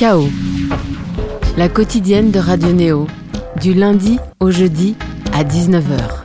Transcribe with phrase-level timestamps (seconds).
[0.00, 0.30] Chaos,
[1.58, 3.06] la quotidienne de Radio Néo,
[3.60, 4.96] du lundi au jeudi
[5.34, 6.20] à 19h.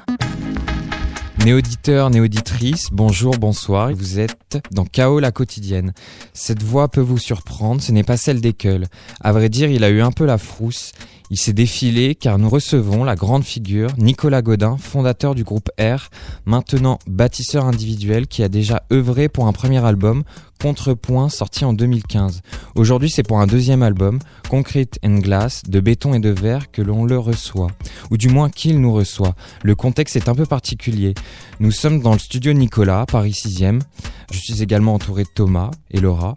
[1.44, 3.92] Néauditeurs, néauditrices, bonjour, bonsoir.
[3.94, 5.92] Vous êtes dans Chaos la quotidienne.
[6.34, 8.88] Cette voix peut vous surprendre, ce n'est pas celle d'Ekel.
[9.20, 10.94] À vrai dire, il a eu un peu la frousse.
[11.32, 16.10] Il s'est défilé car nous recevons la grande figure Nicolas Godin, fondateur du groupe R,
[16.46, 20.24] maintenant bâtisseur individuel qui a déjà œuvré pour un premier album,
[20.62, 22.42] Contrepoint, sorti en 2015.
[22.76, 24.20] Aujourd'hui, c'est pour un deuxième album,
[24.50, 27.72] Concrete and Glass, de béton et de verre, que l'on le reçoit.
[28.10, 29.36] Ou du moins qu'il nous reçoit.
[29.64, 31.14] Le contexte est un peu particulier.
[31.60, 33.82] Nous sommes dans le studio Nicolas, Paris 6e.
[34.32, 36.36] Je suis également entouré de Thomas et Laura.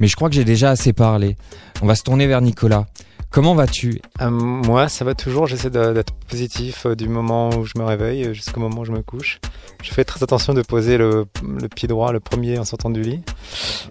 [0.00, 1.36] Mais je crois que j'ai déjà assez parlé.
[1.82, 2.86] On va se tourner vers Nicolas.
[3.30, 4.00] Comment vas-tu?
[4.22, 5.46] Euh, Moi, ça va toujours.
[5.46, 9.02] J'essaie d'être positif euh, du moment où je me réveille jusqu'au moment où je me
[9.02, 9.40] couche.
[9.82, 11.26] Je fais très attention de poser le,
[11.74, 13.20] pied droit, le premier en sortant du lit.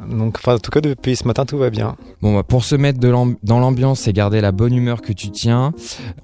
[0.10, 1.96] Donc, enfin, en tout cas, depuis ce matin, tout va bien.
[2.22, 5.74] Bon, bah, pour se mettre dans l'ambiance et garder la bonne humeur que tu tiens,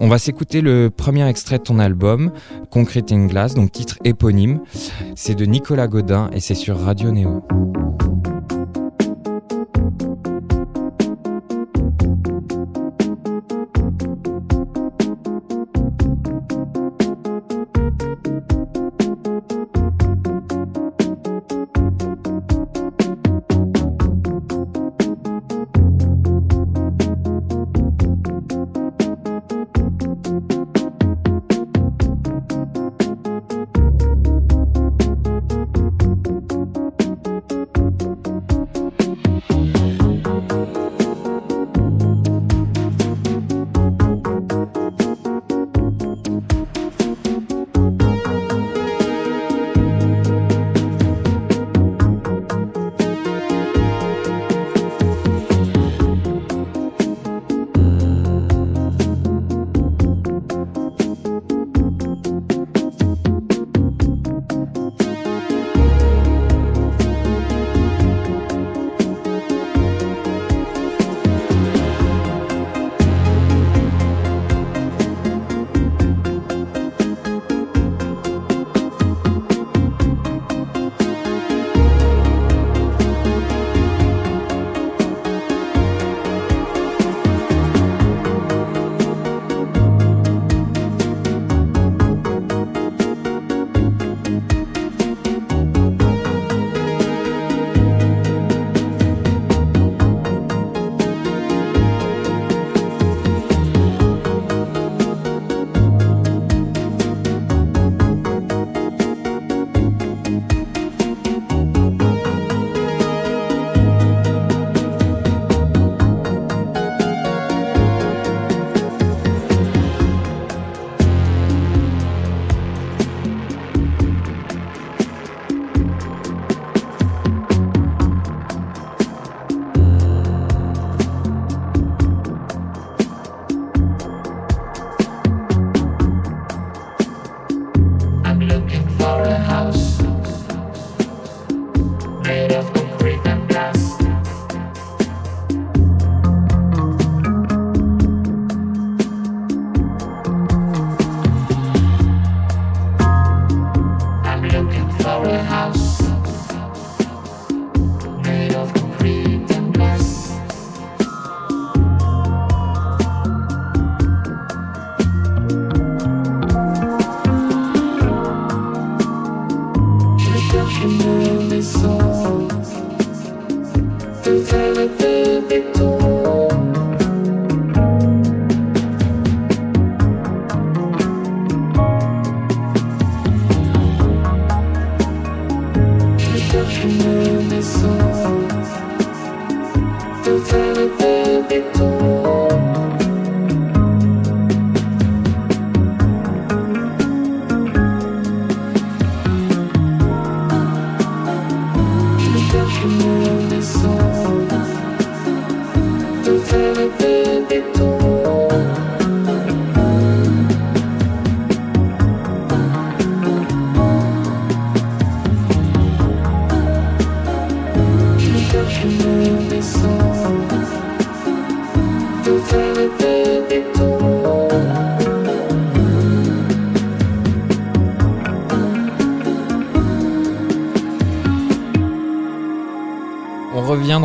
[0.00, 2.32] on va s'écouter le premier extrait de ton album,
[2.70, 4.60] Concrete in Glass, donc titre éponyme.
[5.14, 7.42] C'est de Nicolas Godin et c'est sur Radio Néo.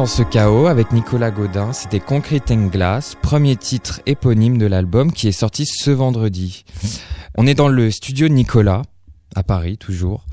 [0.08, 1.74] Ce chaos avec Nicolas Godin.
[1.74, 6.64] C'était Concrete and Glass, premier titre éponyme de l'album qui est sorti ce vendredi.
[7.36, 8.84] On est dans le studio de Nicolas,
[9.36, 10.26] à Paris toujours.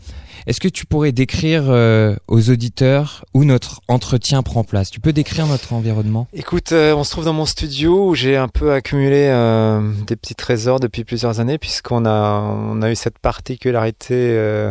[0.46, 4.90] Est-ce que tu pourrais décrire euh, aux auditeurs où notre entretien prend place?
[4.90, 6.28] Tu peux décrire notre environnement?
[6.34, 10.14] Écoute, euh, on se trouve dans mon studio où j'ai un peu accumulé euh, des
[10.14, 14.70] petits trésors depuis plusieurs années puisqu'on a, on a eu cette particularité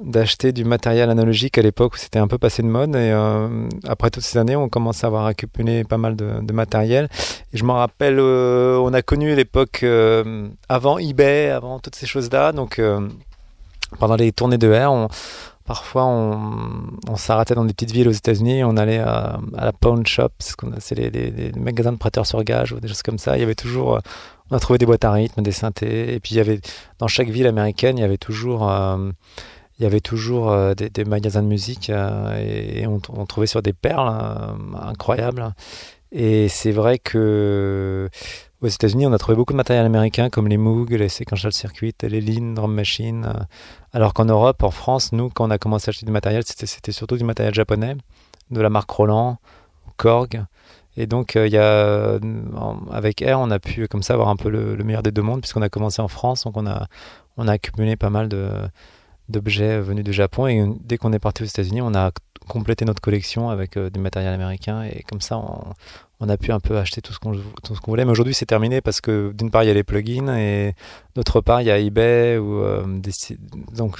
[0.00, 3.10] d'acheter du matériel analogique à l'époque où c'était un peu passé de mode et
[3.86, 7.08] après toutes ces années on commence à avoir accumulé pas mal de, matériel.
[7.52, 9.84] Et je me rappelle on a connu l'époque
[10.68, 12.80] avant eBay avant toutes ces choses là donc
[13.98, 15.08] pendant les tournées de R, on,
[15.64, 20.30] parfois on, s'arrêtait dans des petites villes aux États-Unis, on allait à, la pawn shop,
[20.78, 23.36] c'est les, les, magasins de prêteurs sur gage ou des choses comme ça.
[23.36, 24.00] Il y avait toujours, euh,
[24.50, 26.60] on a trouvé des boîtes à rythme, des synthés, et puis il y avait
[26.98, 29.10] dans chaque ville américaine, il y avait toujours, euh,
[29.78, 34.12] il y avait toujours euh, des, magasins de musique et, on, trouvait sur des perles
[34.80, 35.54] incroyables.
[36.10, 38.08] Et c'est vrai que
[38.60, 41.94] aux États-Unis, on a trouvé beaucoup de matériel américain comme les Moog, les Sequential Circuit,
[42.02, 43.24] les Lean, Drum Machine.
[43.26, 43.44] Euh,
[43.92, 46.92] alors qu'en Europe, en France, nous, quand on a commencé à acheter du matériel, c'était
[46.92, 47.96] surtout du matériel japonais,
[48.50, 49.38] de la marque Roland,
[49.96, 50.44] Korg.
[50.96, 52.18] Et donc, euh,
[52.90, 55.40] avec Air, on a pu comme ça avoir un peu le, meilleur des deux mondes,
[55.40, 56.88] puisqu'on a commencé en France, donc on a,
[57.46, 58.28] accumulé pas mal
[59.28, 60.46] d'objets venus du Japon.
[60.46, 62.10] Et dès qu'on est parti aux États-Unis, on a
[62.48, 64.82] complété notre collection avec euh, du matériel américain.
[64.82, 65.38] Et comme ça,
[66.20, 67.32] on, a pu un peu acheter tout ce qu'on
[67.86, 68.04] voulait.
[68.04, 70.74] Mais aujourd'hui, c'est terminé parce que d'une part, il y a les plugins et
[71.14, 72.38] d'autre part, il y a eBay.
[72.38, 72.84] Ou, euh,
[73.76, 73.96] donc,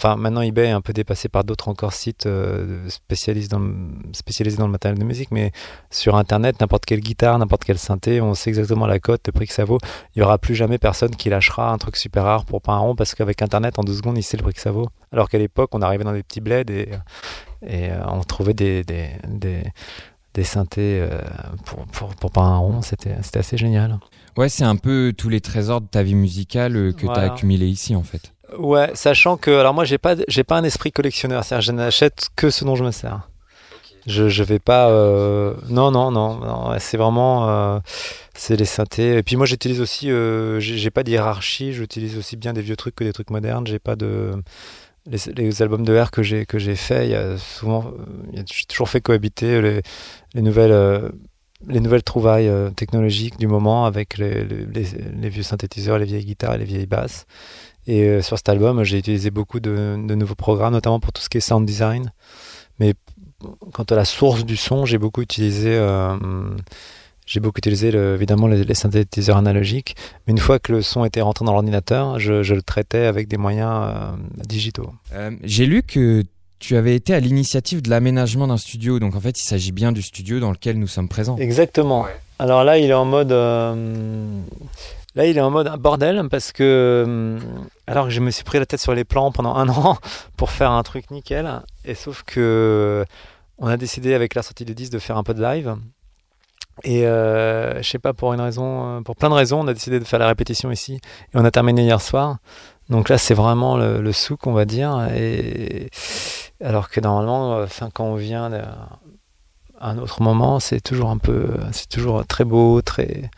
[0.00, 3.74] enfin, maintenant, eBay est un peu dépassé par d'autres encore sites euh, spécialisés, dans le,
[4.12, 5.30] spécialisés dans le matériel de musique.
[5.30, 5.52] Mais
[5.90, 9.46] sur Internet, n'importe quelle guitare, n'importe quelle synthé, on sait exactement la cote, le prix
[9.46, 9.78] que ça vaut.
[10.14, 12.78] Il n'y aura plus jamais personne qui lâchera un truc super rare pour pas un
[12.78, 14.88] rond parce qu'avec Internet, en deux secondes, il sait le prix que ça vaut.
[15.12, 16.88] Alors qu'à l'époque, on arrivait dans des petits bleds et,
[17.66, 19.62] et euh, on trouvait des, des, des
[20.34, 21.20] des synthés euh,
[21.64, 23.98] pour, pour, pour, pas un rond, c'était assez génial.
[24.36, 27.66] Ouais, c'est un peu tous les trésors de ta vie musicale que tu as accumulés
[27.66, 28.32] ici en fait.
[28.58, 32.28] Ouais, sachant que, alors moi j'ai pas, j'ai pas un esprit collectionneur, c'est-à-dire je n'achète
[32.36, 33.28] que ce dont je me sers.
[34.06, 34.88] Je, je vais pas.
[34.88, 37.80] Euh, non, non, non, non c'est vraiment.
[38.34, 39.18] c'est les synthés.
[39.18, 40.10] Et puis moi j'utilise aussi.
[40.58, 43.66] j'ai pas de hiérarchie, j'utilise aussi bien des vieux trucs que des trucs modernes.
[43.66, 44.42] J'ai pas de
[45.06, 47.92] les, albums de R que j'ai que j'ai fait, il y a souvent,
[48.34, 49.82] j'ai toujours fait cohabiter les,
[50.34, 51.08] les nouvelles euh,
[51.68, 56.54] les nouvelles trouvailles euh, technologiques du moment avec les, les, vieux synthétiseurs, les vieilles guitares
[56.54, 57.26] et les vieilles basses.
[57.86, 61.22] Et euh, sur cet album, j'ai utilisé beaucoup de, de, nouveaux programmes, notamment pour tout
[61.22, 62.12] ce qui est sound design.
[62.78, 62.94] Mais
[63.72, 65.78] quant à la source du son, j'ai beaucoup utilisé
[67.30, 69.94] j'ai beaucoup utilisé évidemment les, synthétiseurs analogiques,
[70.26, 73.36] mais une fois que le son était rentré dans l'ordinateur, je, le traitais avec des
[73.36, 74.10] moyens euh,
[74.48, 74.90] digitaux.
[75.12, 76.24] Euh, j'ai lu que
[76.58, 79.92] tu avais été à l'initiative de l'aménagement d'un studio, donc en fait il s'agit bien
[79.92, 81.36] du studio dans lequel nous sommes présents.
[81.36, 82.04] Exactement.
[82.40, 83.32] Alors là il est en mode...
[85.16, 87.38] Euh, là, il est en mode bordel parce que
[87.86, 89.96] alors que je me suis pris la tête sur les plans pendant un an
[90.36, 93.04] pour faire un truc nickel, et sauf que
[93.58, 95.76] on a décidé avec la sortie de 10 de faire un peu de live.
[96.82, 99.74] Et euh, je sais pas, pour une raison, euh, pour plein de raisons, on a
[99.74, 100.94] décidé de faire la répétition ici.
[100.94, 102.38] Et on a terminé hier soir.
[102.88, 105.08] Donc là, c'est vraiment le, souk, on va dire.
[106.62, 111.48] Alors que normalement, euh, quand on vient à un autre moment, c'est toujours un peu,
[111.72, 113.30] c'est toujours très beau, très.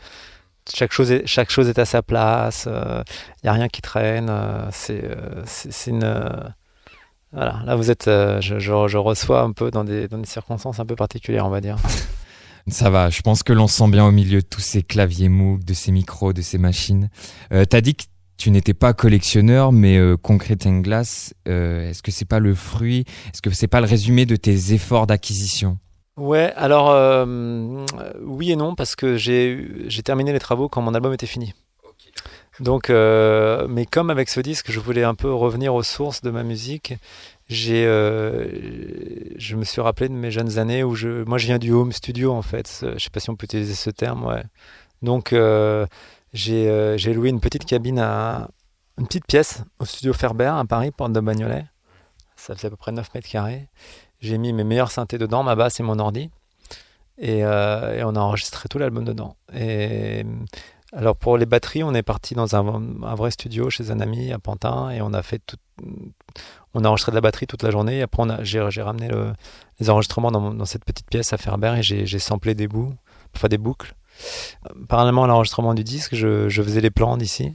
[0.73, 2.63] Chaque chose est, à sa place.
[2.65, 3.03] Il euh,
[3.43, 4.31] n'y a rien qui traîne.
[4.71, 5.03] c'est,
[5.45, 6.53] c'est, une.
[7.31, 11.49] voilà, là vous êtes, je, reçois un peu dans des, circonstances un peu particulières, on
[11.49, 11.77] va dire.
[12.67, 15.65] Ça va, je pense que l'on sent bien au milieu de tous ces claviers Moog,
[15.65, 17.09] de ces micros, de ces machines.
[17.51, 18.03] Euh, T'as dit que
[18.37, 22.55] tu n'étais pas collectionneur, mais euh, Concrete and Glass, euh, est-ce que c'est pas le
[22.55, 25.77] fruit, est-ce que c'est pas le résumé de tes efforts d'acquisition?
[26.15, 27.25] Ouais, alors euh,
[28.21, 31.53] oui et non, parce que j'ai terminé les travaux quand mon album était fini.
[32.59, 36.29] Donc, euh, mais comme avec ce disque, je voulais un peu revenir aux sources de
[36.29, 36.95] ma musique
[37.49, 38.47] j'ai, euh,
[39.35, 41.91] je me suis rappelé de mes jeunes années où je, moi je viens du home
[41.91, 42.85] studio en fait.
[42.95, 44.43] Je sais pas si on peut utiliser ce terme, ouais.
[45.01, 45.33] Donc
[46.33, 48.49] j'ai, j'ai loué une petite cabine à
[48.97, 51.65] une petite pièce au studio Ferber à Paris, porte de Bagnolet.
[52.35, 53.67] Ça faisait à peu près 9 mètres carrés.
[54.23, 56.31] J'ai mis mes meilleurs synthés dedans, ma basse et mon ordi.
[57.19, 59.35] Et, et on a enregistré tout l'album dedans.
[59.53, 60.25] Et
[60.95, 62.61] alors pour les batteries, on est parti dans un,
[63.15, 65.57] vrai studio chez un ami à Pantin et on a fait tout,
[66.75, 67.97] on a enregistré de la batterie toute la journée.
[67.97, 69.09] Et après, j'ai, ramené
[69.79, 72.93] les enregistrements dans, cette petite pièce à Ferber et j'ai, samplé des bouts,
[73.35, 73.95] enfin des boucles.
[74.87, 77.53] Parallèlement à l'enregistrement du disque, je, faisais les plans d'ici.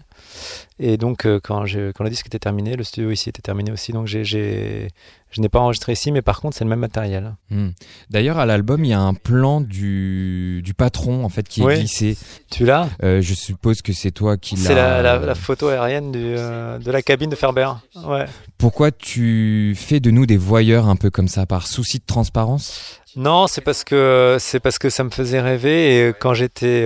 [0.78, 3.92] Et donc, euh, quand, quand le disque était terminé, le studio ici était terminé aussi.
[3.92, 7.34] Donc, je n'ai pas enregistré ici, mais par contre, c'est le même matériel.
[7.50, 7.70] Hmm.
[8.10, 11.66] D'ailleurs, à l'album, il y a un plan du, du patron, en fait, qui est
[11.66, 12.16] glissé.
[12.50, 12.88] Tu l'as?
[13.02, 14.62] Euh, Je suppose que c'est toi qui l'as.
[14.62, 17.70] C'est la, la, photo aérienne du, euh, de la cabine de Ferber.
[17.96, 18.26] Ouais.
[18.56, 23.00] Pourquoi tu fais de nous des voyeurs un peu comme ça, par souci de transparence?
[23.16, 26.84] Non, c'est parce que c'est parce que ça me faisait rêver et quand j'étais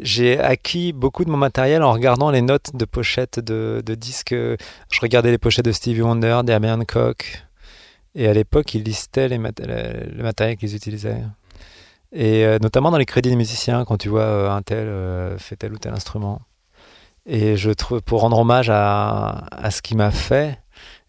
[0.00, 4.34] j'ai acquis beaucoup de mon matériel en regardant les notes de pochettes de, disques.
[4.34, 7.44] Je regardais les pochettes de Stevie Wonder, d'Herbie Hancock.
[8.14, 9.38] Et à l'époque, ils listaient le
[10.22, 11.22] matériel qu'ils utilisaient.
[12.12, 15.38] Et euh, notamment dans les crédits des musiciens, quand tu vois euh, un tel euh,
[15.38, 16.40] fait tel ou tel instrument.
[17.26, 20.58] Et je trouve, pour rendre hommage à, à ce qu'il m'a fait,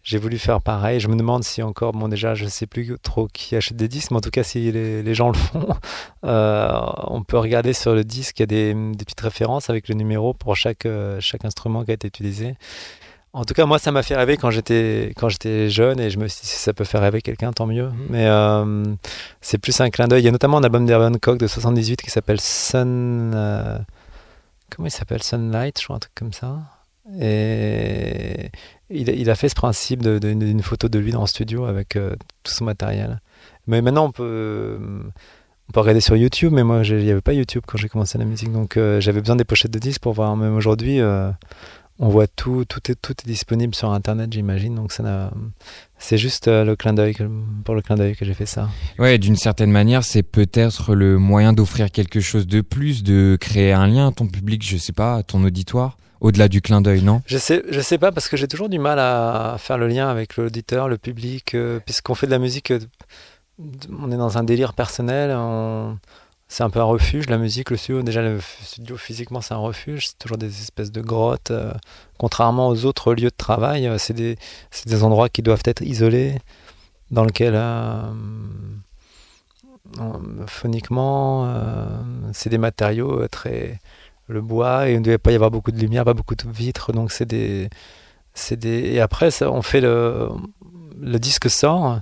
[0.08, 1.00] j'ai voulu faire pareil.
[1.00, 4.10] Je me demande si encore, bon déjà, je sais plus trop qui achète des disques,
[4.10, 5.68] mais en tout cas, si les, gens le font,
[6.24, 9.94] euh, on peut regarder sur le disque, il y a des, petites références avec le
[9.94, 12.54] numéro pour chaque, euh, chaque instrument qui a été utilisé.
[13.34, 16.18] En tout cas, moi, ça m'a fait rêver quand j'étais quand j'étais jeune et je
[16.18, 17.88] me suis dit si ça peut faire rêver quelqu'un, tant mieux.
[17.88, 18.06] Mhm.
[18.08, 18.84] Mais euh,
[19.42, 20.22] c'est plus un clin d'œil.
[20.22, 23.84] Il y a notamment un album d'Erwan Cock de 78 qui s'appelle Sun.
[24.74, 25.22] comment il s'appelle?
[25.22, 26.77] Sunlight, je crois, un truc comme ça.
[27.16, 28.50] Et,
[28.90, 32.52] il, a fait ce principe d'une photo de lui dans le studio avec euh, tout
[32.52, 33.20] son matériel.
[33.66, 34.78] Mais maintenant, on peut,
[35.68, 38.16] on peut regarder sur YouTube, mais moi, il n'y avait pas YouTube quand j'ai commencé
[38.16, 40.34] la musique, donc euh, j'avais besoin des pochettes de disques pour voir.
[40.36, 41.30] Même aujourd'hui, euh,
[41.98, 44.74] on voit tout, tout est, tout est disponible sur Internet, j'imagine.
[44.74, 44.92] Donc
[45.98, 47.14] c'est juste le clin d'œil
[47.64, 48.70] pour le clin d'œil que j'ai fait ça.
[48.98, 53.72] Ouais, d'une certaine manière, c'est peut-être le moyen d'offrir quelque chose de plus, de créer
[53.72, 57.02] un lien à ton public, je sais pas, à ton auditoire au-delà du clin d'œil,
[57.02, 57.22] non?
[57.26, 60.08] Je sais, je sais pas parce que j'ai toujours du mal à faire le lien
[60.08, 62.80] avec l'auditeur, le public, euh, puisqu'on fait de la musique, euh,
[63.98, 65.36] on est dans un délire personnel,
[66.48, 68.02] c'est un peu un refuge la musique, le studio.
[68.02, 71.50] Déjà le studio physiquement c'est un refuge, c'est toujours des espèces de grottes.
[71.50, 71.72] Euh,
[72.18, 74.38] contrairement aux autres lieux de travail, c'est des,
[74.86, 76.38] des, endroits qui doivent être isolés,
[77.10, 77.60] dans lesquels
[80.46, 81.52] phoniquement
[82.32, 83.80] c'est des matériaux très
[84.28, 86.44] le bois et il ne devait pas y avoir beaucoup de lumière, pas beaucoup de
[86.50, 86.92] vitres.
[86.92, 87.68] Donc c'est des,
[88.34, 88.80] c'est des.
[88.92, 90.28] Et après, ça, on fait le,
[91.00, 92.00] le disque sort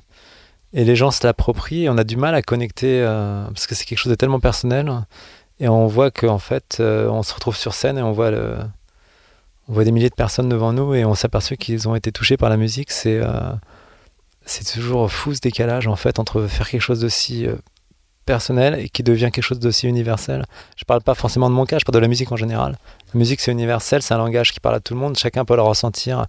[0.72, 1.88] et les gens se l'approprient.
[1.88, 4.92] On a du mal à connecter euh, parce que c'est quelque chose de tellement personnel.
[5.58, 8.56] Et on voit qu'en fait, euh, on se retrouve sur scène et on voit le,
[9.68, 12.36] on voit des milliers de personnes devant nous et on s'aperçoit qu'ils ont été touchés
[12.36, 12.90] par la musique.
[12.90, 13.52] C'est euh,
[14.44, 17.48] c'est toujours fou ce décalage en fait entre faire quelque chose d'aussi
[18.26, 20.44] personnel et qui devient quelque chose d'aussi universel.
[20.76, 22.76] Je parle pas forcément de mon cas, je parle de la musique en général.
[23.14, 25.56] La musique c'est universel, c'est un langage qui parle à tout le monde, chacun peut
[25.56, 26.26] le ressentir.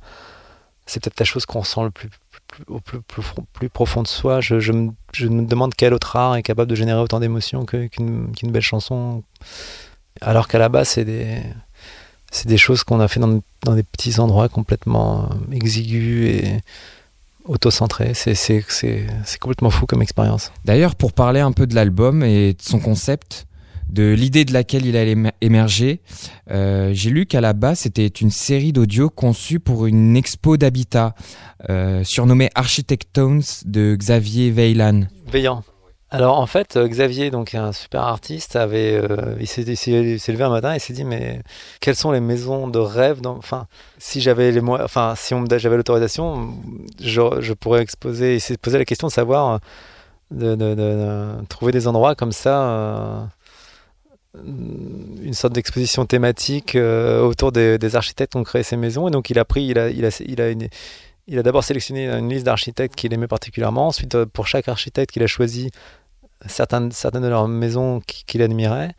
[0.85, 2.09] C'est peut-être la chose qu'on sent le plus,
[2.85, 4.39] plus, plus, profond de soi.
[4.39, 4.91] Je, me,
[5.45, 9.23] demande quel autre art est capable de générer autant d'émotions qu'une belle chanson.
[10.21, 14.47] Alors qu'à la base, c'est des, choses qu'on a fait dans, dans, des petits endroits
[14.47, 16.61] complètement exigus et
[17.47, 18.13] auto-centré.
[18.13, 20.51] C'est complètement fou comme expérience.
[20.65, 23.47] D'ailleurs, pour parler un peu de l'album et de son concept,
[23.89, 26.01] de l'idée de laquelle il allait émerger,
[26.51, 31.15] euh, j'ai lu qu'à la base, c'était une série d'audio conçue pour une expo d'habitat
[31.69, 35.03] euh, surnommée Architectones de Xavier Veylan.
[35.31, 35.63] Veillant.
[36.09, 40.49] Alors en fait, euh, Xavier, donc un super artiste, avait, euh, il s'est levé un
[40.49, 41.41] matin et s'est dit mais
[41.81, 46.53] quelles sont les maisons de rêve Enfin, si j'avais les enfin si j'avais l'autorisation,
[47.01, 48.35] je, pourrais exposer.
[48.35, 49.59] Il s'est posé la question de savoir
[50.31, 52.69] de, trouver des endroits comme ça.
[52.69, 53.25] Euh,
[55.23, 59.39] une sorte d'exposition thématique autour des, architectes qui ont créé ces maisons et donc il
[59.39, 60.53] a pris il a, il a, il a
[61.27, 63.87] il a d'abord sélectionné une liste d'architectes qu'il aimait particulièrement.
[63.87, 65.71] Ensuite, euh, pour chaque architecte, il a choisi
[66.45, 68.93] certaines, certaines de leurs maisons qu'il admirait.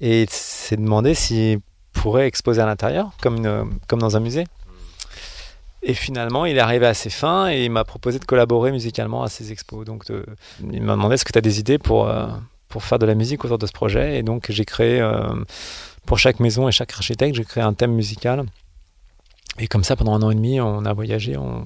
[0.00, 1.60] Et il s'est demandé s'il
[1.92, 4.44] pourrait exposer à l'intérieur, comme, comme dans un musée.
[5.82, 9.22] Et finalement, il est arrivé à ses fins et il m'a proposé de collaborer musicalement
[9.22, 9.84] à ses expos.
[9.84, 10.04] Donc,
[10.72, 12.26] il m'a demandé est-ce que tu as des idées pour, euh,
[12.68, 14.18] pour faire de la musique autour de ce projet?
[14.18, 15.44] Et donc, j'ai créé, euh,
[16.06, 18.46] pour chaque maison et chaque architecte, j'ai créé un thème musical
[19.58, 21.64] et comme ça, pendant un an et demi, on a voyagé, on,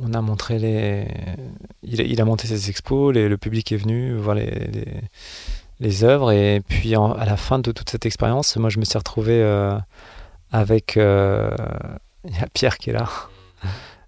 [0.00, 1.06] on a montré les.
[1.82, 4.86] Il, a monté ses expos, le public est venu voir les, les,
[5.80, 6.32] les œuvres.
[6.32, 9.78] Et puis à la fin de toute cette expérience, moi je me suis retrouvé euh,
[10.50, 10.96] avec.
[10.96, 11.50] Euh,
[12.24, 13.08] il y a Pierre qui est là.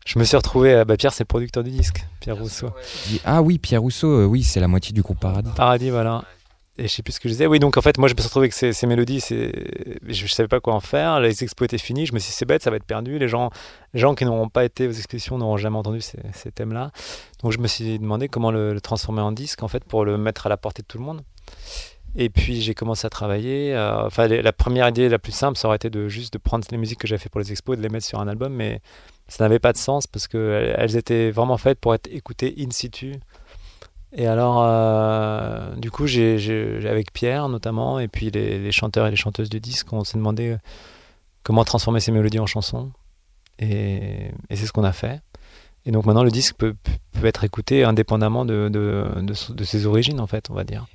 [0.07, 0.85] Je me suis retrouvé.
[0.85, 2.71] Bah Pierre, c'est le producteur du disque, Pierre Rousseau.
[3.25, 5.51] Ah oui, Pierre Rousseau, euh, oui, c'est la moitié du groupe Paradis.
[5.57, 6.25] Paradis, voilà
[6.77, 7.47] et je sais plus ce que je disais.
[7.47, 10.49] Oui, donc en fait, moi, je me suis retrouvé avec ces, mélodies, je ne savais
[10.49, 11.21] pas quoi en faire.
[11.21, 12.07] Les expos étaient finis.
[12.07, 13.19] Je me suis dit, c'est bête, ça va être perdu.
[13.19, 13.51] Les gens,
[13.95, 16.91] gens qui n'auront pas été aux expositions n'auront jamais entendu ces, thèmes-là.
[17.43, 20.47] Donc je me suis demandé comment le, transformer en disque, en fait, pour le mettre
[20.47, 21.23] à la portée de tout le monde.
[22.17, 23.75] Et puis j'ai commencé à travailler.
[23.75, 26.65] euh, Enfin, la première idée la plus simple, ça aurait été de juste de prendre
[26.71, 28.53] les musiques que j'avais fait pour les expos et de les mettre sur un album,
[28.53, 28.81] mais
[29.27, 32.55] ça n'avait pas de sens parce que elles elles étaient vraiment faites pour être écoutées
[32.59, 33.15] in situ.
[34.17, 39.17] Et alors, euh, du coup, j'ai, avec Pierre notamment, et puis les, chanteurs et les
[39.17, 40.59] chanteuses du disque, on s'est demandé euh,
[41.43, 42.93] comment transformer ces mélodies en chansons.
[43.59, 45.21] Et, c'est ce qu'on a fait.
[45.87, 46.75] Et donc maintenant, le disque peut,
[47.13, 50.87] peut être écouté indépendamment de, de, de, ses origines, en fait, on va dire.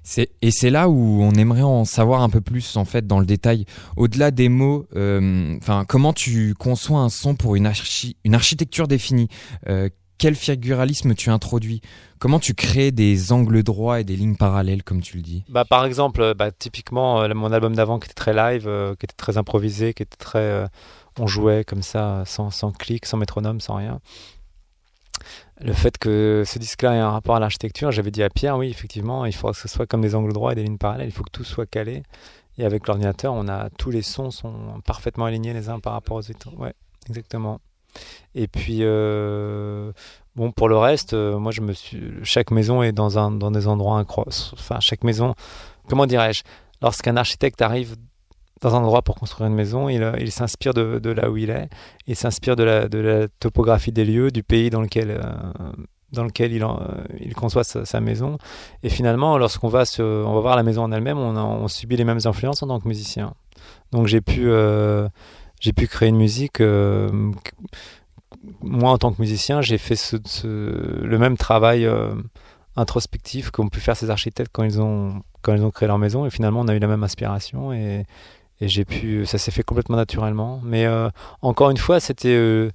[0.41, 3.25] Et c'est là où on aimerait en savoir un peu plus en fait dans le
[3.27, 3.65] détail.
[3.97, 9.27] Au-delà des mots, euh, comment tu conçois un son pour une, archi- une architecture définie?
[10.19, 11.81] Quel figuralisme tu introduis?
[12.19, 15.45] Comment tu crées des angles droits et des lignes parallèles comme tu le dis?
[15.47, 18.95] Bah, par exemple, euh, bah, typiquement, euh, mon album d'avant qui était très live, euh,
[18.95, 20.67] qui était très improvisé, qui était très.
[21.17, 24.01] on jouait comme ça, sans, sans clic, sans métronome, sans rien.
[25.61, 28.69] Le fait que ce disque-là ait un rapport à l'architecture, j'avais dit à Pierre, oui,
[28.69, 31.13] effectivement, il faudra que ce soit comme des angles droits et des lignes parallèles, il
[31.13, 32.03] faut que tout soit calé.
[32.57, 36.17] Et avec l'ordinateur, on a tous les sons sont parfaitement alignés les uns par rapport
[36.17, 36.53] aux autres.
[36.57, 36.73] Ouais,
[37.07, 37.61] exactement.
[38.35, 39.91] Et puis, euh,
[40.35, 41.99] bon, pour le reste, euh, moi, je me suis.
[42.23, 44.35] Chaque maison est dans, un, dans des endroits incroyables.
[44.53, 45.35] Enfin, chaque maison.
[45.87, 46.43] Comment dirais-je
[46.81, 47.95] Lorsqu'un architecte arrive
[48.61, 51.49] dans un endroit pour construire une maison, il, euh, il s'inspire de, là où il
[51.49, 51.69] est.
[52.07, 55.19] Il s'inspire de la, de la topographie des lieux, du pays dans lequel.
[56.11, 56.65] dans lequel il,
[57.19, 58.37] il conçoit sa, maison.
[58.83, 62.19] Et finalement, lorsqu'on va, on va voir la maison en elle-même, on, subit les mêmes
[62.25, 63.33] influences en tant que musicien.
[63.91, 64.49] Donc j'ai pu,
[65.59, 66.61] j'ai pu créer une musique.
[66.61, 67.31] euh,
[68.61, 69.95] moi, en tant que musicien, j'ai fait
[70.43, 72.13] le même travail euh,
[72.75, 76.25] introspectif qu'ont pu faire ces architectes quand ils ont quand ils ont créé leur maison.
[76.25, 78.05] Et finalement, on a eu la même inspiration et,
[78.61, 80.59] j'ai pu, ça s'est fait complètement naturellement.
[80.65, 81.09] Mais euh,
[81.41, 82.69] encore une fois, c'était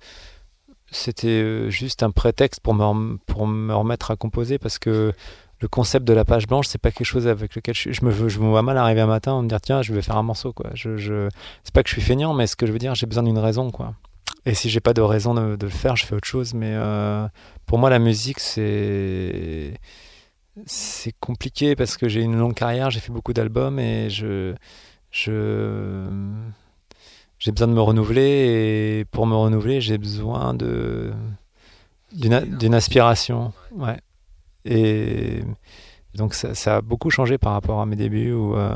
[0.90, 5.12] c'était juste un prétexte pour me pour me remettre à composer parce que
[5.60, 8.28] le concept de la page blanche, c'est pas quelque chose avec lequel je, je me
[8.28, 10.22] je me vois mal arriver un matin et me dire tiens, je vais faire un
[10.22, 10.70] morceau quoi.
[10.74, 11.28] Je, je
[11.62, 13.38] c'est pas que je suis feignant, mais ce que je veux dire, j'ai besoin d'une
[13.38, 13.94] raison quoi.
[14.46, 16.52] Et si j'ai pas de raison de, de le faire, je fais autre chose.
[16.54, 17.26] Mais euh,
[17.66, 19.74] pour moi, la musique, c'est
[20.66, 24.54] c'est compliqué parce que j'ai une longue carrière, j'ai fait beaucoup d'albums et je
[25.10, 26.04] je
[27.38, 31.12] j'ai besoin de me renouveler et pour me renouveler, j'ai besoin de
[32.12, 33.52] d'une d'une aspiration.
[33.72, 33.98] Ouais.
[34.64, 35.42] Et
[36.14, 38.72] donc ça, ça a beaucoup changé par rapport à mes débuts où euh,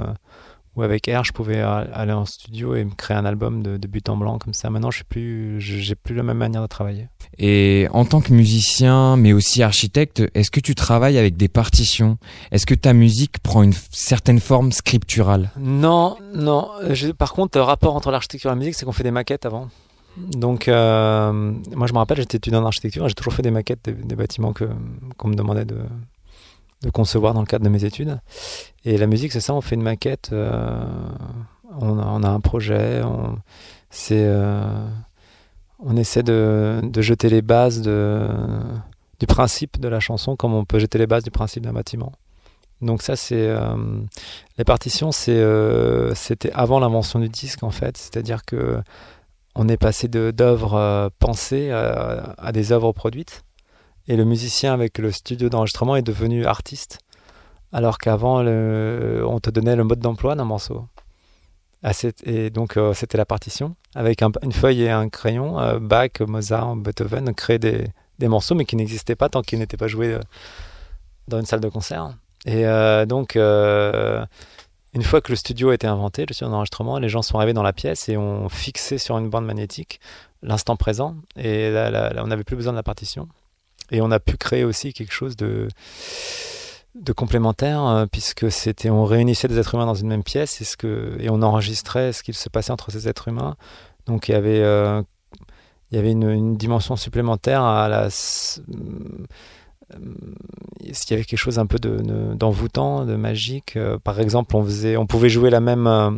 [0.77, 3.89] où avec R, je pouvais aller en studio et me créer un album de, de
[3.89, 4.71] but en blanc comme ça.
[4.71, 7.09] Maintenant, je suis plus, la même manière de travailler.
[7.37, 12.17] Et en tant que musicien, mais aussi architecte, est-ce que tu travailles avec des partitions?
[12.53, 15.51] Est-ce que ta musique prend une certaine forme scripturale?
[15.59, 16.69] Non, non.
[16.91, 19.47] Je- par contre, le rapport entre l'architecture et la musique, c'est qu'on fait des maquettes
[19.47, 19.71] avant.
[20.33, 21.33] Donc, euh,
[21.75, 24.53] moi, je me rappelle, j'étais étudiant en architecture j'ai toujours fait des maquettes des, bâtiments
[24.53, 24.69] que
[25.17, 25.79] qu'on me demandait de,
[26.83, 28.21] de concevoir dans le cadre de mes études.
[28.85, 30.85] Et la musique, c'est ça, on fait une maquette, euh,
[31.81, 33.39] on, a, un projet, on,
[33.91, 34.87] c'est, euh,
[35.79, 38.29] on essaie de, de jeter les bases de,
[39.21, 42.13] du principe de la chanson comme on peut jeter les bases du principe d'un bâtiment.
[42.81, 43.53] Donc ça, c'est
[44.57, 45.45] les partitions, c'est
[46.15, 48.81] c'était avant l'invention du disque en fait, c'est-à-dire que
[49.59, 53.43] on est passé d'œuvres euh, pensées à, à des œuvres produites,
[54.07, 57.01] et le musicien avec le studio d'enregistrement est devenu artiste,
[57.73, 60.87] alors qu'avant on te donnait le mode d'emploi d'un morceau.
[61.83, 61.93] Ah,
[62.25, 65.61] et donc euh, c'était la partition avec un- une feuille et un crayon.
[65.61, 69.87] euh, Bach, Mozart, Beethoven créaient des, morceaux mais qui n'existaient pas tant qu'ils n'étaient pas
[69.87, 70.21] joués euh,
[71.29, 72.11] dans une salle de concert.
[72.47, 74.25] Et euh, donc, euh,
[74.95, 77.53] une fois que le studio a été inventé, le studio d'enregistrement, les gens sont arrivés
[77.53, 80.01] dans la pièce et ont fixé sur une bande magnétique
[80.43, 81.17] l'instant présent.
[81.37, 83.29] Et là, on n'avait plus besoin de la partition.
[83.91, 85.69] Et on a pu créer aussi quelque chose de,
[87.17, 90.77] complémentaire, euh, puisque c'était, on réunissait des êtres humains dans une même pièce et, ce
[90.77, 93.57] que, et on enregistrait ce qu'il se passait entre ces êtres humains.
[94.07, 95.03] Donc il y avait, euh,
[95.91, 98.09] il y avait une dimension supplémentaire à la
[99.95, 99.99] euh,
[100.81, 103.77] il y avait quelque chose un peu de, de- d'envoûtant, de magique.
[103.77, 106.11] Euh, par exemple, on faisait, on pouvait jouer la même euh,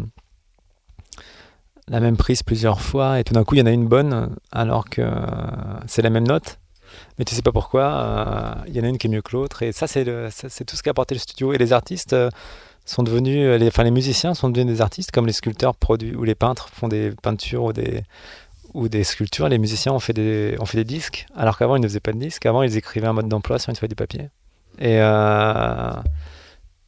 [1.89, 4.37] la même prise plusieurs fois et tout d'un coup il y en a une bonne
[4.53, 5.03] alors que
[5.87, 6.59] c'est la même note.
[7.19, 9.63] Mais tu sais pas pourquoi, il y en a une qui est mieux que l'autre
[9.63, 12.15] et ça c'est tout ce qu'a apporté le studio et les artistes
[12.85, 16.35] sont devenus, enfin les musiciens sont devenus des artistes comme les sculpteurs produisent ou les
[16.37, 18.03] peintres font des peintures ou des
[18.75, 21.81] ou des sculptures, les musiciens ont fait des, ont fait des disques, alors qu'avant ils
[21.81, 22.47] ne faisaient pas de disques.
[22.47, 24.29] Avant ils écrivaient un mode d'emploi sur une feuille de papier.
[24.79, 25.93] Et, euh,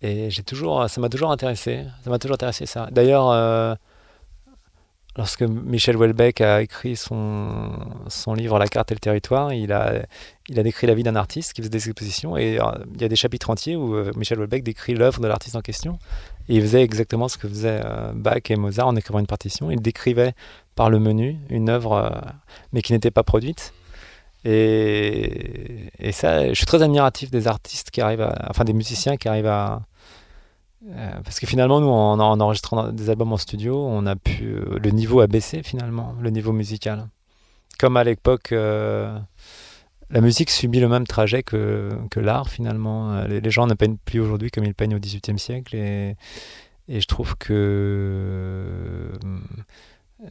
[0.00, 1.84] et j'ai toujours, ça m'a toujours intéressé.
[2.04, 2.88] Ça m'a toujours intéressé ça.
[2.90, 3.74] D'ailleurs, euh,
[5.16, 7.70] lorsque Michel Houellebecq a écrit son,
[8.08, 10.02] son livre La carte et le territoire, il a,
[10.48, 13.04] il a décrit la vie d'un artiste qui faisait des expositions et euh, il y
[13.04, 15.98] a des chapitres entiers où euh, Michel Houellebecq décrit l'œuvre de l'artiste en question.
[16.48, 19.70] Et il faisait exactement ce que faisaient euh, Bach et Mozart en écrivant une partition.
[19.70, 20.34] Il décrivait
[20.74, 22.10] par le menu une œuvre,
[22.72, 23.74] mais qui n'était pas produite.
[24.44, 29.16] Et, et, ça, je suis très admiratif des artistes qui arrivent à, enfin des musiciens
[29.16, 29.82] qui arrivent à,
[30.90, 34.46] euh, parce que finalement, nous, en, en, enregistrant des albums en studio, on a pu.
[34.46, 37.08] Euh, le niveau a baissé finalement, le niveau musical.
[37.78, 39.16] Comme à l'époque, euh,
[40.10, 43.24] la musique subit le même trajet que, que l'art finalement.
[43.24, 45.76] Les, gens ne peignent plus aujourd'hui comme ils peignent au XVIIIe siècle.
[45.76, 46.16] Et,
[46.88, 49.10] et, je trouve que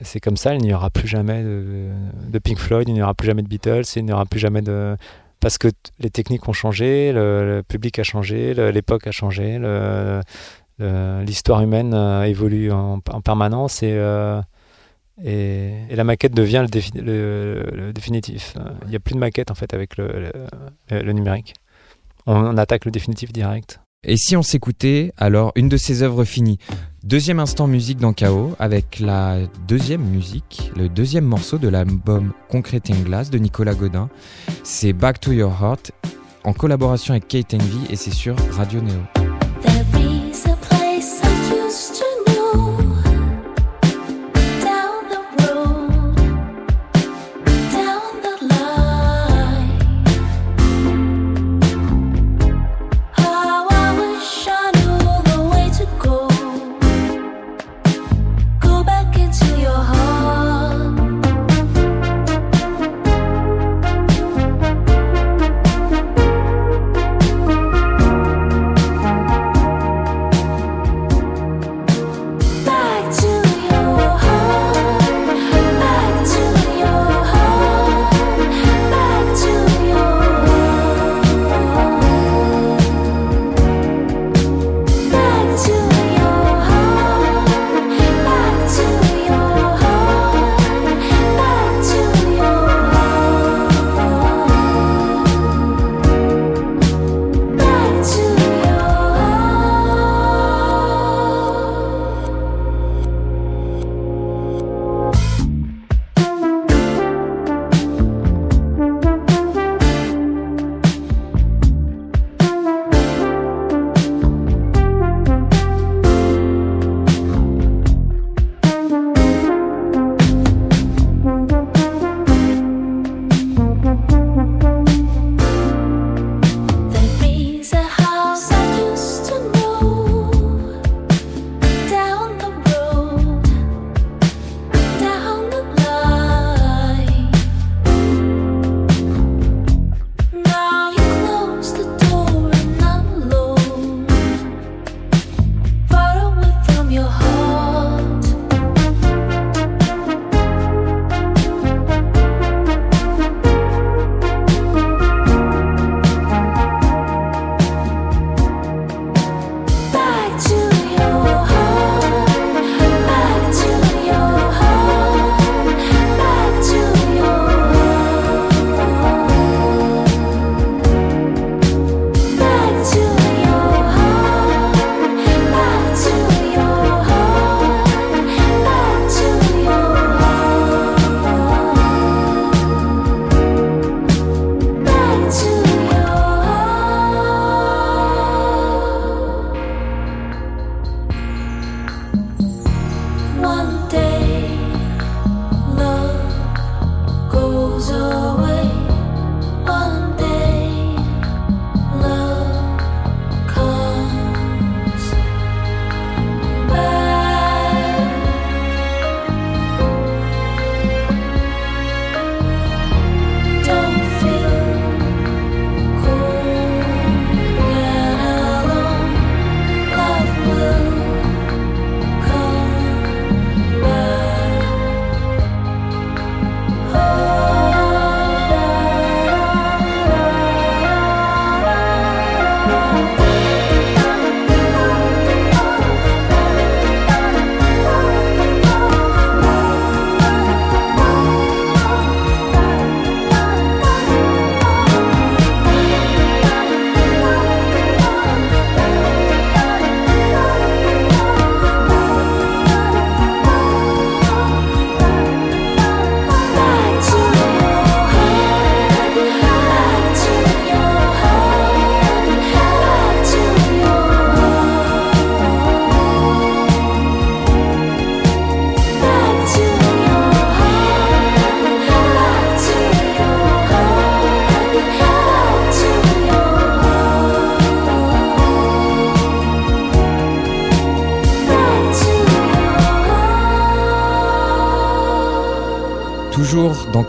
[0.01, 0.53] c'est comme ça.
[0.53, 1.89] Il n'y aura plus jamais de,
[2.27, 4.61] de Pink Floyd, il n'y aura plus jamais de Beatles, il n'y aura plus jamais
[4.61, 4.97] de
[5.41, 5.67] parce que
[5.99, 9.59] les techniques ont changé, le, public a changé, l'époque a changé,
[10.79, 14.41] l'histoire humaine euh, évolue en, permanence euh,
[15.23, 18.55] et, et, la maquette devient le, définitif.
[18.83, 20.31] Il n'y a plus de maquette en fait avec le,
[21.11, 21.53] numérique.
[22.25, 23.79] On, attaque le définitif direct.
[24.07, 26.57] Et si on s'écoutait alors une de ses œuvres finies
[27.03, 29.37] Deuxième instant musique dans Chaos avec la
[29.67, 34.09] deuxième musique, le deuxième morceau de l'album Concrete Glass de Nicolas Godin.
[34.63, 35.91] C'est Back to Your Heart
[36.43, 39.30] en collaboration avec Kate Envy et c'est sur Radio Neo.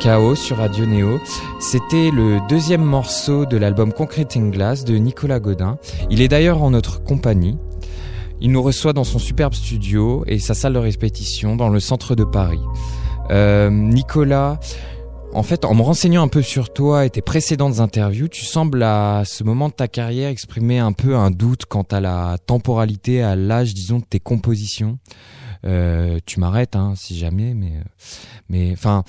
[0.03, 1.21] Chaos sur Radio Néo.
[1.61, 5.79] C'était le deuxième morceau de l'album Concreting Glass de Nicolas Godin.
[6.11, 7.57] Il est d'ailleurs en notre compagnie.
[8.41, 12.17] Il nous reçoit dans son superbe studio et sa salle de répétition dans le centre
[12.17, 12.59] de Paris.
[13.31, 14.59] Euh, Nicolas,
[15.35, 18.83] en fait, en me renseignant un peu sur toi et tes précédentes interviews, tu sembles
[18.83, 23.23] à ce moment de ta carrière exprimer un peu un doute quant à la temporalité,
[23.23, 24.99] à l'âge, disons, de tes compositions.
[25.65, 27.75] Euh, tu m'arrêtes, hein, si jamais, mais,
[28.49, 29.05] mais, enfin,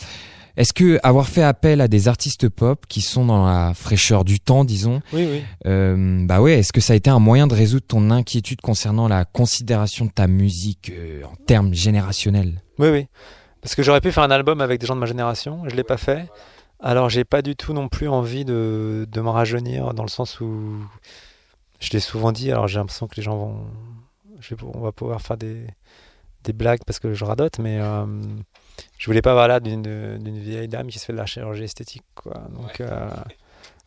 [0.57, 4.39] est-ce que avoir fait appel à des artistes pop qui sont dans la fraîcheur du
[4.39, 5.43] temps, disons, Oui, oui.
[5.65, 9.07] euh, bah ouais, est-ce que ça a été un moyen de résoudre ton inquiétude concernant
[9.07, 12.61] la considération de ta musique euh, en termes générationnels?
[12.79, 13.07] Oui, oui.
[13.61, 15.83] Parce que j'aurais pu faire un album avec des gens de ma génération, je l'ai
[15.83, 16.29] pas fait.
[16.79, 20.41] Alors j'ai pas du tout non plus envie de, de me rajeunir dans le sens
[20.41, 20.75] où
[21.79, 22.51] je l'ai souvent dit.
[22.51, 23.65] Alors j'ai l'impression que les gens vont,
[24.41, 25.65] je vais- on va pouvoir faire des,
[26.43, 28.05] des blagues parce que je radote, mais euh,
[28.97, 32.03] je voulais pas avoir là d'une vieille dame qui se fait de la chirurgie esthétique,
[32.15, 32.41] quoi.
[32.49, 33.09] Donc euh,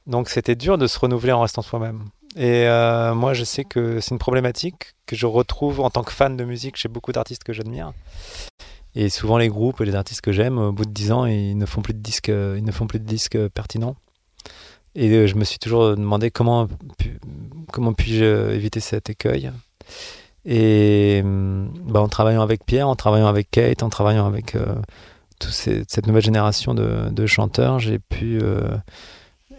[0.06, 2.04] donc c'était dur de se renouveler en restant soi-même.
[2.36, 6.12] Et euh, moi, je sais que c'est une problématique que je retrouve en tant que
[6.12, 7.92] fan de musique chez beaucoup d'artistes que j'admire.
[8.94, 11.56] Et souvent, les groupes et les artistes que j'aime, au bout de 10 ans, ils
[11.56, 13.96] ne font plus de disques, ils ne font plus de disques pertinents.
[14.94, 16.68] Et euh, je me suis toujours demandé comment,
[17.72, 19.50] comment puis-je éviter cet écueil.
[20.46, 24.76] Et hum, bah, en travaillant avec Pierre, en travaillant avec Kate, en travaillant avec euh,
[25.40, 28.76] toute cette nouvelle génération de, chanteurs, j'ai pu euh,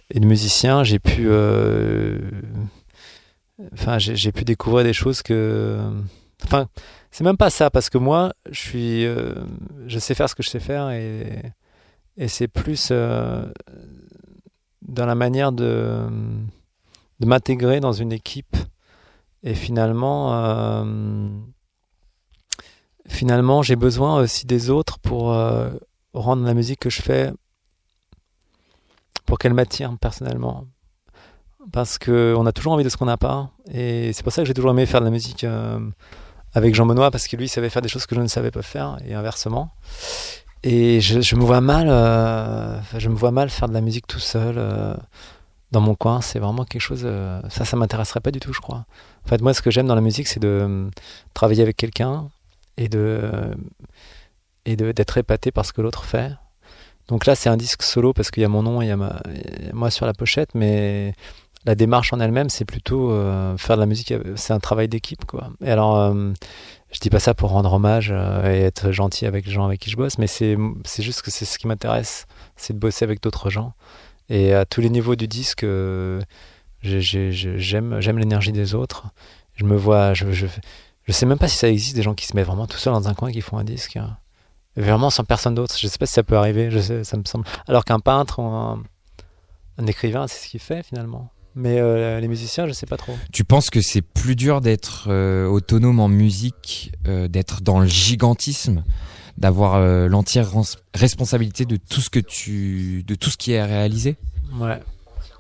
[0.10, 2.18] et de musiciens, j'ai pu, euh,
[3.74, 5.78] enfin, j'ai pu découvrir des choses que,
[6.46, 6.68] enfin,
[7.12, 9.06] c'est même pas ça parce que moi, je suis,
[9.88, 11.42] je sais faire ce que je sais faire et
[12.20, 13.52] et c'est plus dans
[15.06, 16.00] la manière de
[17.20, 18.56] de m'intégrer dans une équipe
[19.48, 21.30] et finalement euh,
[23.08, 25.70] finalement j'ai besoin aussi des autres pour euh,
[26.14, 27.32] rendre la musique que je fais
[29.26, 30.66] pour qu'elle m'attire personnellement.
[31.72, 33.50] Parce que on a toujours envie de ce qu'on n'a pas.
[33.74, 35.80] Et c'est pour ça que j'ai toujours aimé faire de la musique euh,
[36.54, 38.52] avec Jean Benoît parce que lui il savait faire des choses que je ne savais
[38.52, 39.72] pas faire et inversement.
[40.64, 41.88] Et je, me vois mal
[42.98, 44.56] je me vois mal faire de la musique tout seul
[45.72, 46.20] dans mon coin.
[46.20, 47.08] C'est vraiment quelque chose
[47.50, 48.86] ça ça m'intéresserait pas du tout je crois
[49.28, 50.90] en fait moi ce que j'aime dans la musique c'est de euh,
[51.34, 52.30] travailler avec quelqu'un
[52.78, 53.54] et de euh,
[54.66, 56.32] et d'être épaté par ce que l'autre fait
[57.10, 58.92] donc là c'est un disque solo parce qu'il y a mon nom et il y
[58.92, 59.22] a,
[59.74, 61.14] moi sur la pochette mais
[61.66, 65.26] la démarche en elle-même, c'est plutôt euh, faire de la musique, c'est un travail d'équipe,
[65.26, 65.50] quoi.
[65.62, 66.32] Et alors, euh,
[66.92, 69.90] je dis pas ça pour rendre hommage et être gentil avec les gens avec qui
[69.90, 70.56] je bosse, mais c'est
[71.00, 73.74] juste que c'est ce qui m'intéresse, c'est de bosser avec d'autres gens.
[74.30, 75.66] Et à tous les niveaux du disque,
[76.82, 79.08] j'ai- j'ai- j'ai- j'aime l'énergie des autres.
[79.56, 80.46] Je me vois, je, je,
[81.06, 82.94] je sais même pas si ça existe des gens qui se mettent vraiment tout seuls
[82.94, 83.98] dans un coin et qui font un disque.
[83.98, 84.18] hein.
[84.76, 85.76] Vraiment sans personne d'autre.
[85.80, 86.70] Je sais pas si ça peut arriver.
[86.70, 87.46] Je sais, ça me semble.
[87.68, 88.84] Alors qu'un peintre ou un,
[89.80, 91.32] un écrivain, c'est ce qu'il fait finalement.
[91.56, 93.18] Mais euh, les musiciens, je sais pas trop.
[93.34, 97.88] Tu penses que c'est plus dur d'être euh, autonome en musique, euh, d'être dans le
[97.88, 98.84] gigantisme,
[99.40, 100.48] d'avoir l'entière
[100.94, 104.18] responsabilité de tout ce que tu, de tout ce qui est réalisé?
[104.60, 104.80] Ouais.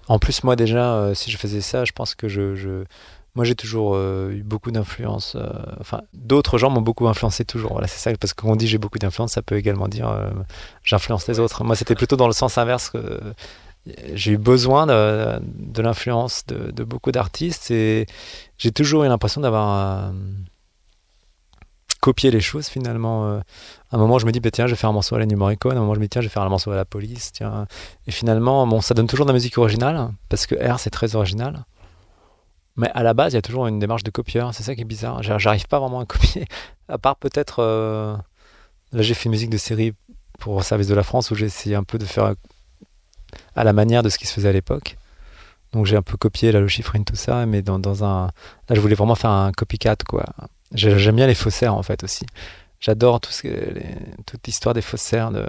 [0.07, 2.83] En plus, moi déjà, euh, si je faisais ça, je pense que je, je...
[3.35, 5.35] moi j'ai toujours euh, eu beaucoup d'influence.
[5.35, 5.47] euh,
[5.79, 7.73] Enfin, d'autres gens m'ont beaucoup influencé toujours.
[7.73, 8.15] Voilà, c'est ça.
[8.17, 10.29] Parce que quand on dit j'ai beaucoup d'influence, ça peut également dire euh,
[10.83, 11.63] j'influence les autres.
[11.63, 13.19] Moi, c'était plutôt dans le sens inverse que
[14.13, 18.05] j'ai eu besoin de, de l'influence de, de beaucoup d'artistes et
[18.57, 20.11] j'ai toujours eu l'impression d'avoir
[22.07, 23.27] copié les choses finalement.
[23.27, 23.39] euh.
[23.91, 25.25] À un moment, je me dis, bah, tiens, je vais faire un morceau à la
[25.25, 25.41] New.
[25.43, 27.31] À un moment, je me dis, tiens, je vais faire un morceau à la police.
[27.33, 27.67] Tiens.
[28.07, 31.15] Et finalement, bon, ça donne toujours de la musique originale, parce que R, c'est très
[31.15, 31.65] original.
[32.75, 34.53] Mais à la base, il y a toujours une démarche de copieur.
[34.53, 35.23] C'est ça qui est bizarre.
[35.23, 36.45] J'a- J'arrive pas vraiment à copier.
[36.89, 37.57] À part peut-être.
[37.59, 38.15] euh,
[38.93, 39.93] Là, j'ai fait une musique de série
[40.39, 42.33] pour Service de la France où j'ai essayé un peu de faire
[43.55, 44.97] à la manière de ce qui se faisait à l'époque.
[45.73, 48.27] Donc j'ai un peu copié le chiffrine, tout ça, mais dans, dans un.
[48.69, 50.23] Là, je voulais vraiment faire un copycat, quoi.
[50.73, 52.25] J'ai- J'aime bien les faussaires, en fait, aussi.
[52.79, 55.45] J'adore toute l'histoire des faussaires, de,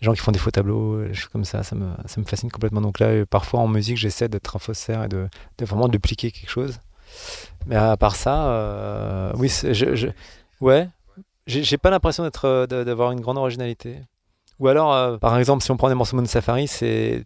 [0.00, 2.50] gens qui font des faux tableaux, des choses comme ça, ça me, ça me fascine
[2.50, 2.80] complètement.
[2.80, 6.50] Donc là, parfois en musique, j'essaie d'être un faussaire et de, de vraiment dupliquer quelque
[6.50, 6.78] chose.
[7.66, 10.08] Mais à part ça, euh, oui, je,
[10.60, 10.88] ouais,
[11.46, 14.00] j'ai pas l'impression euh, d'avoir une grande originalité.
[14.58, 17.24] Ou alors, euh, par exemple, si on prend des morceaux de Safari, c'est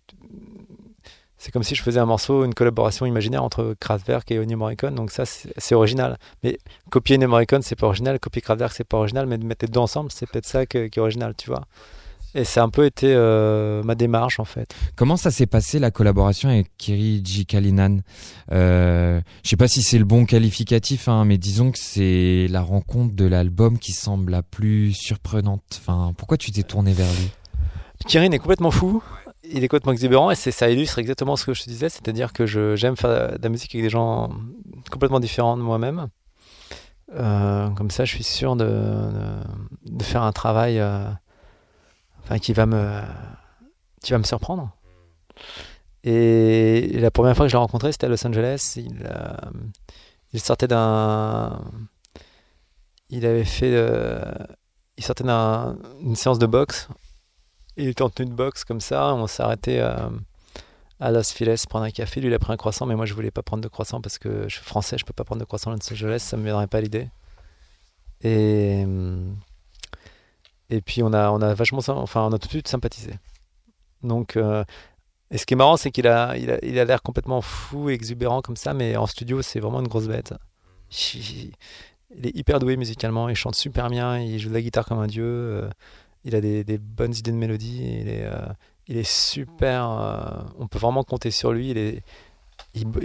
[1.43, 4.95] c'est comme si je faisais un morceau, une collaboration imaginaire entre Kraftwerk et Ennio Morricone.
[4.95, 6.19] Donc ça, c'est original.
[6.45, 6.59] Mais
[6.91, 8.21] copier Ennio Morricone, c'est pas original.
[8.21, 9.27] Copier Kraftwerk, c'est pas original.
[9.27, 11.65] Mais de mettre les deux ensemble, c'est peut-être ça que- qui est original, tu vois.
[12.35, 14.73] Et c'est un peu été euh, ma démarche en fait.
[14.97, 18.03] Comment ça s'est passé la collaboration avec Kiri Jikalinan?
[18.53, 22.61] Euh, Je sais pas si c'est le bon qualificatif, hein, mais disons que c'est la
[22.61, 25.63] rencontre de l'album qui semble la plus surprenante.
[25.79, 27.31] Enfin, pourquoi tu t'es tourné vers lui?
[28.07, 29.03] Kirin est complètement fou.
[29.53, 32.47] Il est complètement exubérant et ça illustre exactement ce que je te disais, c'est-à-dire que
[32.47, 34.31] j'aime faire de la musique avec des gens
[34.91, 36.09] complètement différents de moi-même.
[37.15, 38.69] Euh, comme ça, je suis sûr de,
[40.03, 41.09] faire un travail euh,
[42.41, 43.03] qui, va me,
[44.25, 44.71] surprendre.
[46.05, 48.75] Et la première fois que je l'ai rencontré, c'était à Los Angeles.
[48.77, 51.61] Il, euh, sortait d'un.
[53.09, 53.73] Il avait fait.
[54.97, 56.89] il sortait d'une séance de boxe.
[57.81, 59.15] Il tenue de boxe comme ça.
[59.15, 59.81] On s'est arrêté
[61.01, 62.21] à Los Feliz prendre un café.
[62.21, 64.19] Lui, il a pris un croissant, mais moi, je voulais pas prendre de croissant parce
[64.19, 66.45] que je suis français, je peux pas prendre de croissant à Los Angeles, ça me
[66.45, 67.09] viendrait pas l'idée.
[68.23, 68.85] Et,
[70.69, 73.15] et puis, on a, on a vachement, enfin, on a tout de suite sympathisé.
[74.03, 74.63] Donc, euh,
[75.31, 77.89] et ce qui est marrant, c'est qu'il a, il a, il a l'air complètement fou,
[77.89, 80.35] exubérant comme ça, mais en studio, c'est vraiment une grosse bête.
[81.09, 84.99] Il est hyper doué musicalement, il chante super bien, il joue de la guitare comme
[84.99, 85.71] un dieu, euh,
[86.25, 88.47] il a des, bonnes idées de mélodie, il est, euh,
[88.87, 89.91] il est super.
[89.91, 91.71] Euh, on peut vraiment compter sur lui.
[91.71, 92.03] Il est,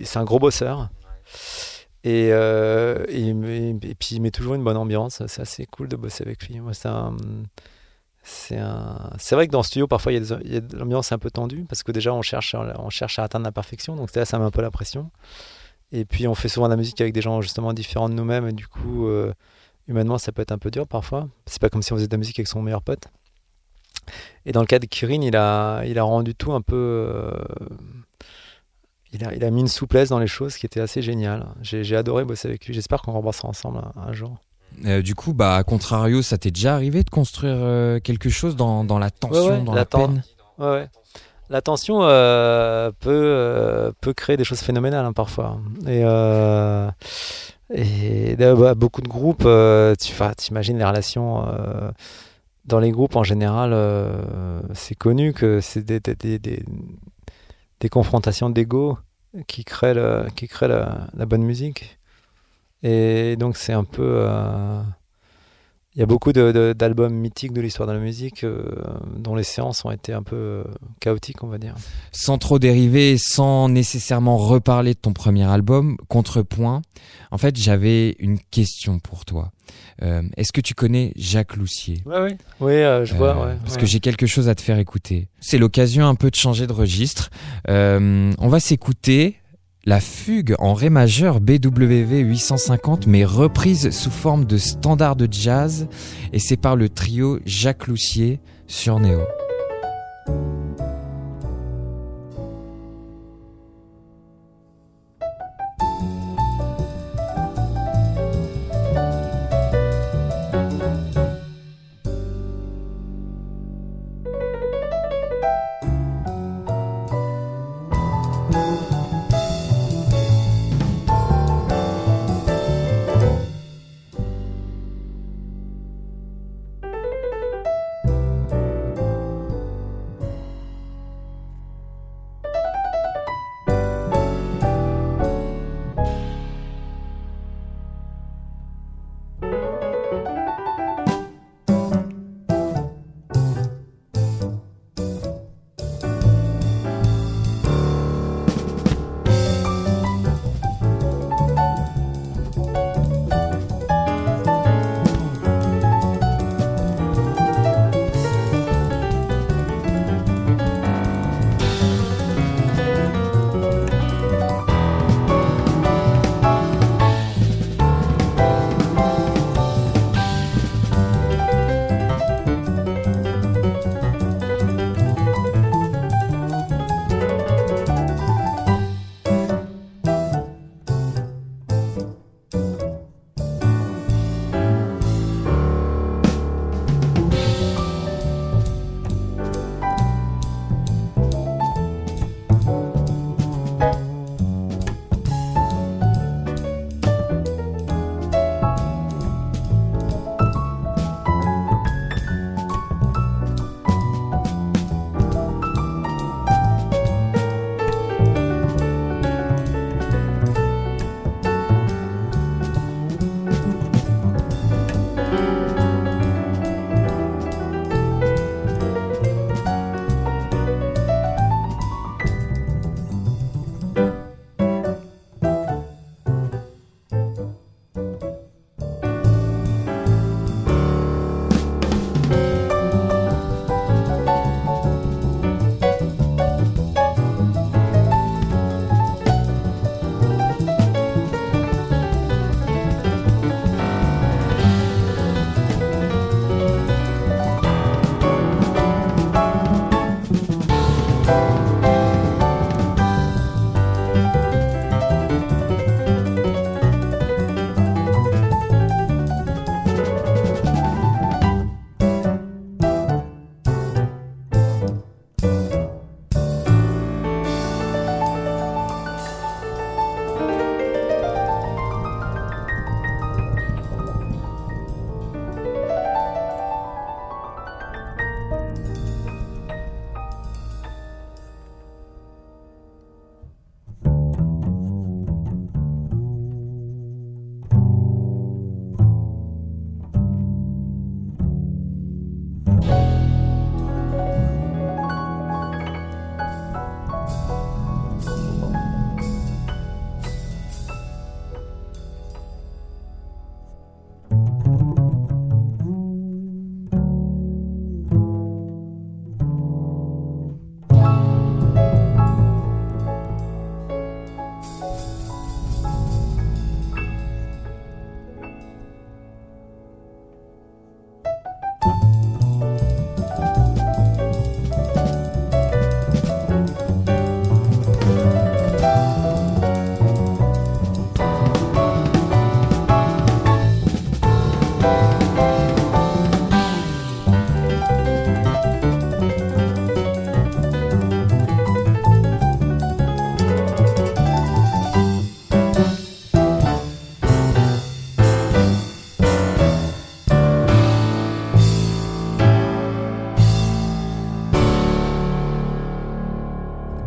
[0.03, 0.89] c'est un gros bosseur.
[2.03, 3.33] Et, euh, et,
[3.95, 5.25] puis il met toujours une bonne ambiance.
[5.27, 6.59] C'est assez cool de bosser avec lui.
[6.59, 6.89] Moi, c'est
[8.27, 9.11] c'est un...
[9.19, 11.63] c'est vrai que dans le studio, parfois, il y a, il l'ambiance un peu tendue
[11.69, 13.95] parce que déjà, on cherche, on cherche à atteindre la perfection.
[13.95, 15.11] Donc là, ça met un peu la pression.
[15.91, 18.47] Et puis, on fait souvent de la musique avec des gens justement différents de nous-mêmes.
[18.47, 19.07] Et du coup,
[19.87, 21.27] humainement, ça peut être un peu dur parfois.
[21.45, 23.07] C'est pas comme si on faisait de la musique avec son meilleur pote.
[24.45, 26.75] Et dans le cas de Kirin, il a, il a rendu tout un peu.
[26.75, 27.31] Euh,
[29.11, 31.47] il, a, il a mis une souplesse dans les choses qui était assez géniale.
[31.61, 32.73] J'ai adoré bosser avec lui.
[32.73, 34.37] J'espère qu'on rebossera ensemble un, jour.
[34.85, 38.55] Euh, du coup, bah, à contrario, ça t'est déjà arrivé de construire euh, quelque chose
[38.55, 40.23] dans, dans, la tension, dans la, peine?
[40.59, 40.89] Ouais,
[41.49, 45.59] La tension peut, peut créer des choses phénoménales hein, parfois.
[45.87, 46.03] Et,
[47.73, 49.47] et bah, beaucoup de groupes,
[49.99, 51.45] tu imagines les relations
[52.65, 55.99] dans les groupes en général, euh, c'est connu que c'est des,
[56.39, 58.97] des, confrontations d'ego
[59.47, 61.99] qui créent, le, qui créent la, la, bonne musique.
[62.81, 64.27] Et donc c'est un peu...
[65.95, 68.63] Euh, il y a beaucoup d'albums mythiques de l'histoire de la musique euh,
[69.17, 70.63] dont les séances ont été un peu
[70.99, 71.75] chaotiques, on va dire.
[72.11, 76.81] Sans trop dériver, sans nécessairement reparler de ton premier album, Contrepoint,
[77.31, 79.51] en fait j'avais une question pour toi.
[80.01, 82.01] Euh, est-ce que tu connais Jacques Loussier?
[82.05, 82.31] Oui, oui.
[82.59, 83.37] Oui, euh, je vois.
[83.37, 85.29] Euh, parce que j'ai quelque chose à te faire écouter.
[85.39, 87.29] C'est l'occasion un peu de changer de registre.
[87.67, 89.39] on va s'écouter
[89.85, 95.87] la fugue en ré majeur BWV 850 mais reprise sous forme de standard de jazz
[96.33, 99.21] et c'est par le trio Jacques Loussier sur Néo.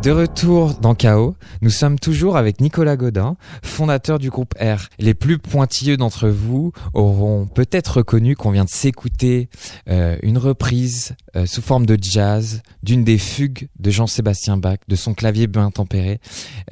[0.09, 4.89] De retour dans Chaos, nous sommes toujours avec Nicolas Godin, fondateur du groupe R.
[4.97, 9.49] Les plus pointilleux d'entre vous auront peut-être reconnu qu'on vient de s'écouter
[9.87, 14.95] euh, une reprise euh, sous forme de jazz d'une des fugues de Jean-Sébastien Bach, de
[14.95, 16.19] son clavier bien tempéré.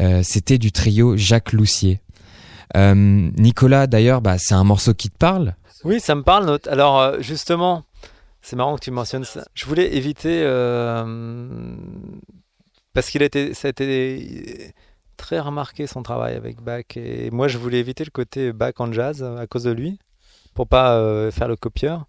[0.02, 2.02] Euh, C'était du trio Jacques Loussier.
[2.76, 6.58] Nicolas, d'ailleurs, bah, c'est un morceau qui te parle Oui, ça me parle.
[6.68, 7.84] Alors, justement,
[8.42, 9.46] c'est marrant que tu mentionnes ça.
[9.54, 10.44] Je voulais éviter
[12.98, 14.74] parce qu'il été, ça a été
[15.18, 16.84] très remarqué son travail avec Bach.
[16.96, 20.00] Et moi, je voulais éviter le côté Bach en jazz à cause de lui,
[20.56, 22.08] pour pas euh, faire le copieur.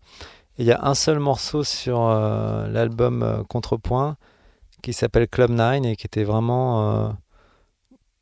[0.56, 4.16] Il y a un seul morceau sur euh, l'album euh, Contrepoint
[4.82, 7.10] qui s'appelle Club 9 et qui était vraiment euh,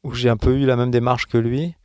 [0.02, 1.76] où j'ai un peu eu la même démarche que lui.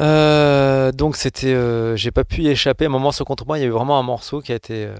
[0.00, 2.84] Euh, donc c'était, euh, j'ai pas pu y échapper.
[2.84, 4.84] À un moment sur Contrepoint, il y a eu vraiment un morceau qui a été
[4.84, 4.94] euh,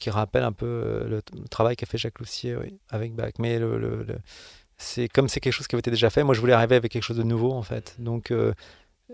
[0.00, 3.32] qui rappelle un peu euh, le, travail qu'a fait Jacques Loussier oui, avec Bach.
[3.38, 4.06] Mais le,
[4.76, 6.24] c'est comme c'est quelque chose qui avait été déjà fait.
[6.24, 7.94] Moi, je voulais arriver avec quelque chose de nouveau en fait.
[7.98, 8.52] Donc, euh,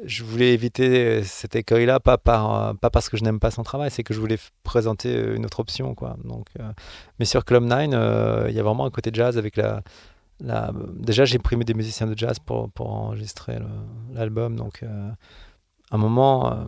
[0.05, 3.63] je voulais éviter cet écueil-là, pas par euh, pas parce que je n'aime pas son
[3.63, 6.17] travail, c'est que je voulais présenter euh, une autre option, quoi.
[6.25, 6.73] Donc, euh,
[7.19, 9.83] mais sur Club 9, euh, il y a vraiment un côté jazz avec la
[10.41, 10.73] la.
[10.95, 13.59] Déjà, j'ai pris des musiciens de jazz pour pour enregistrer
[14.13, 14.57] l'album.
[14.57, 15.11] Donc, euh,
[15.91, 16.65] à un moment, euh,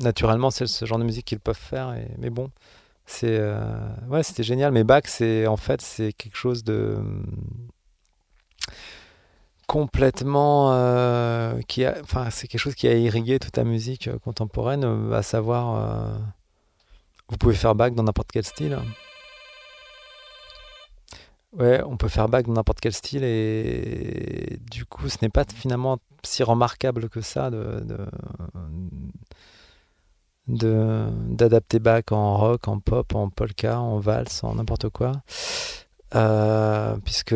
[0.00, 1.94] naturellement, c'est ce genre de musique qu'ils peuvent faire.
[2.18, 2.50] Mais bon,
[3.24, 4.72] euh, c'était génial.
[4.72, 6.98] Mais Bach, c'est en fait, c'est quelque chose de
[9.66, 14.18] complètement euh, qui a, enfin, c'est quelque chose qui a irrigué toute la musique euh,
[14.18, 16.18] contemporaine, à savoir,
[17.28, 18.78] vous pouvez faire Bach dans n'importe quel style.
[21.56, 25.44] Ouais, on peut faire Bach dans n'importe quel style et du coup, ce n'est pas
[25.54, 27.84] finalement si remarquable que ça de-
[30.46, 35.12] d'adapter Bach en rock, en pop, en polka, en valse, en n'importe quoi.
[36.14, 37.34] Euh, puisque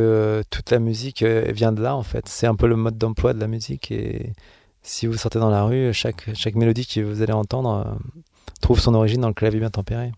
[0.50, 2.28] toute la musique euh, vient de là en fait.
[2.28, 4.32] C'est un peu le mode d'emploi de la musique et
[4.82, 7.94] si vous sortez dans la rue, chaque, chaque mélodie que vous allez entendre euh,
[8.60, 10.12] trouve son origine dans le clavier bien tempéré.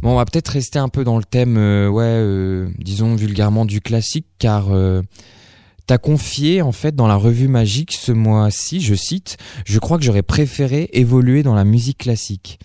[0.00, 4.26] Bon, on va peut-être rester un peu dans le thème, ouais, disons vulgairement du classique,
[4.38, 4.68] car
[5.90, 10.04] t'as confié en fait dans la revue Magique ce mois-ci, je cite, je crois que
[10.04, 12.60] j'aurais préféré évoluer dans la musique classique.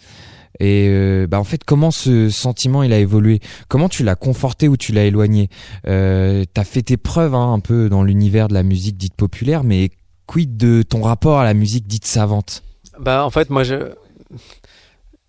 [0.60, 3.40] Et euh, bah en fait, comment ce sentiment il a évolué?
[3.68, 5.50] Comment tu l'as conforté ou tu l'as éloigné?
[5.88, 9.64] Euh, T'as fait tes preuves hein, un peu dans l'univers de la musique dite populaire,
[9.64, 9.90] mais
[10.28, 12.62] quid de ton rapport à la musique dite savante?
[13.00, 13.92] Bah en fait moi je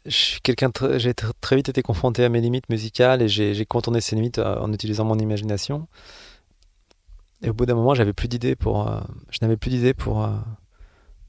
[0.05, 3.55] je suis quelqu'un j'ai tr- très vite été confronté à mes limites musicales et j'ai
[3.55, 5.89] j'ai contourné ces limites euh, en utilisant mon imagination.
[7.47, 8.57] Et au bout d'un moment, euh, je n'avais plus d'idées
[9.95, 10.31] pour euh,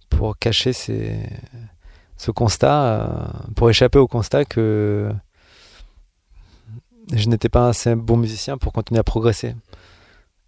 [0.09, 5.11] pour cacher ce constat euh, pour échapper au constat que
[7.13, 9.55] je n'étais pas assez bon musicien pour continuer à progresser.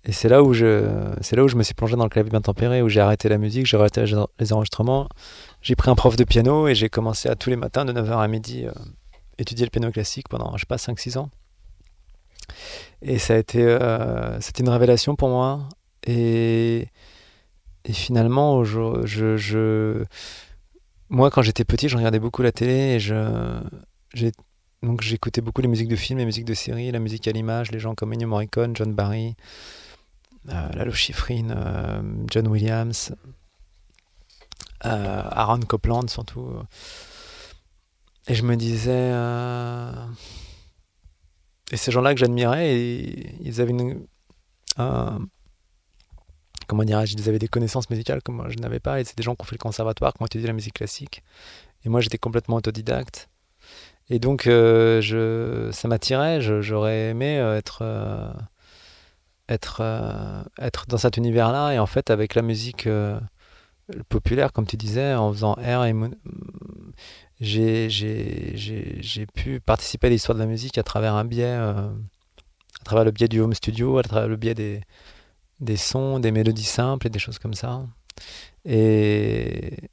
[0.05, 0.89] Et c'est là où je
[1.21, 3.29] c'est là où je me suis plongé dans le clavier bien tempéré où j'ai arrêté
[3.29, 4.03] la musique, j'ai arrêté
[4.39, 5.07] les enregistrements
[5.61, 8.17] j'ai pris un prof de piano et j'ai commencé à tous les matins de 9h
[8.17, 8.65] à midi
[9.37, 11.29] étudier le piano classique pendant, je sais pas, 5-6 ans.
[13.01, 15.69] Et ça a été, euh, c'était une révélation pour moi.
[16.05, 16.87] Et,
[17.91, 18.63] finalement,
[21.09, 23.59] moi, quand j'étais petit, je regardais beaucoup la télé et je,
[24.83, 27.71] donc j'écoutais beaucoup les musiques de films, les musiques de séries, la musique à l'image,
[27.71, 29.35] les gens comme Ennio Morricone, John Barry,
[30.49, 33.13] euh, Lalo Schifrin, euh, John Williams,
[34.81, 36.47] Aaron Copland surtout.
[38.27, 39.11] Et je me disais.
[41.71, 44.05] Et ces gens-là que j'admirais, ils avaient une.
[44.77, 45.19] un-
[46.67, 48.99] Comment dirais-je Ils avaient des connaissances musicales que moi je n'avais pas.
[48.99, 51.23] Et c'est des gens qui ont fait le conservatoire, qui ont étudié la musique classique.
[51.85, 53.29] Et moi j'étais complètement autodidacte.
[54.09, 56.41] Et donc euh, ça m'attirait.
[56.41, 57.79] J'aurais aimé euh, être.
[57.81, 58.31] euh,
[59.49, 59.81] Être,
[60.87, 62.87] dans cet univers-là et en fait avec la musique
[64.07, 65.93] populaire, comme tu disais, en faisant R et
[67.39, 71.89] j'ai pu participer à l'histoire de la musique à travers un biais, euh,
[72.81, 74.81] à travers le biais du home studio, à travers le biais des,
[75.59, 77.85] des sons, des mélodies simples et des choses comme ça.
[78.65, 79.89] Et,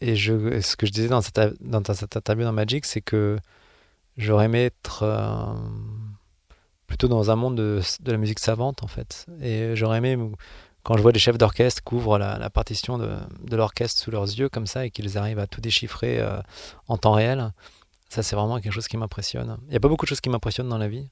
[0.00, 3.38] et je, ce que je disais dans cette, dans cette interview dans Magic, c'est que
[4.16, 5.54] j'aurais aimé être euh,
[6.86, 9.26] plutôt dans un monde de, de la musique savante, en fait.
[9.40, 10.18] Et j'aurais aimé
[10.82, 14.48] quand je vois des chefs d'orchestre qui ouvrent la, partition de, l'orchestre sous leurs yeux
[14.48, 16.40] comme ça et qu'ils arrivent à tout déchiffrer euh,
[16.86, 17.52] en temps réel,
[18.08, 19.58] ça c'est vraiment quelque chose qui m'impressionne.
[19.66, 21.08] Il n'y a pas beaucoup de choses qui m'impressionnent dans la vie,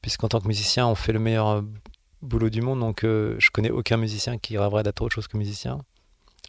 [0.00, 1.62] puisqu'en tant que musicien, on fait le meilleur euh,
[2.22, 5.36] boulot du monde, donc euh, je connais aucun musicien qui rêverait d'être autre chose que
[5.36, 5.78] musicien,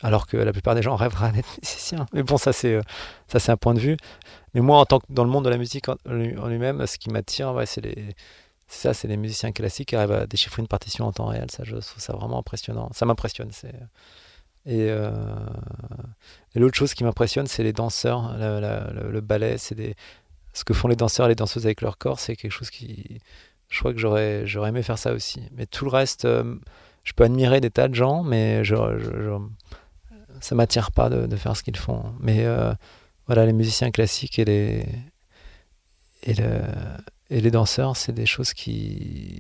[0.02, 2.06] alors que la plupart des gens rêveraient d'être musicien.
[2.14, 2.82] Mais bon, ça c'est euh,
[3.28, 3.98] ça c'est un point de vue.
[4.54, 5.96] Mais moi, en tant que dans le monde de la musique en,
[6.48, 8.16] lui-même, ce qui m'attire, c'est les
[8.68, 11.52] C'est ça, c'est les musiciens classiques qui arrivent à déchiffrer une partition en temps réel.
[11.52, 12.90] Ça, je trouve ça vraiment impressionnant.
[12.94, 13.52] Ça m'impressionne.
[14.68, 15.12] Euh,
[16.56, 18.36] et l'autre chose qui m'impressionne, c'est les danseurs.
[18.38, 19.96] Le, le ballet, c'est
[20.54, 22.20] ce que font les danseurs et les danseuses avec leur corps.
[22.20, 23.20] C'est quelque chose qui.
[23.70, 25.42] Je crois que j'aurais, aimé faire ça aussi.
[25.56, 26.56] Mais tout le reste, euh,
[27.04, 29.38] je peux admirer des tas de gens, mais je, je,
[30.42, 32.14] ça m'attire pas de, de, faire ce qu'ils font.
[32.20, 32.74] Mais euh,
[33.26, 34.86] voilà, les musiciens classiques et les,
[36.22, 36.62] et, le,
[37.34, 39.40] et les danseurs, c'est des choses qui.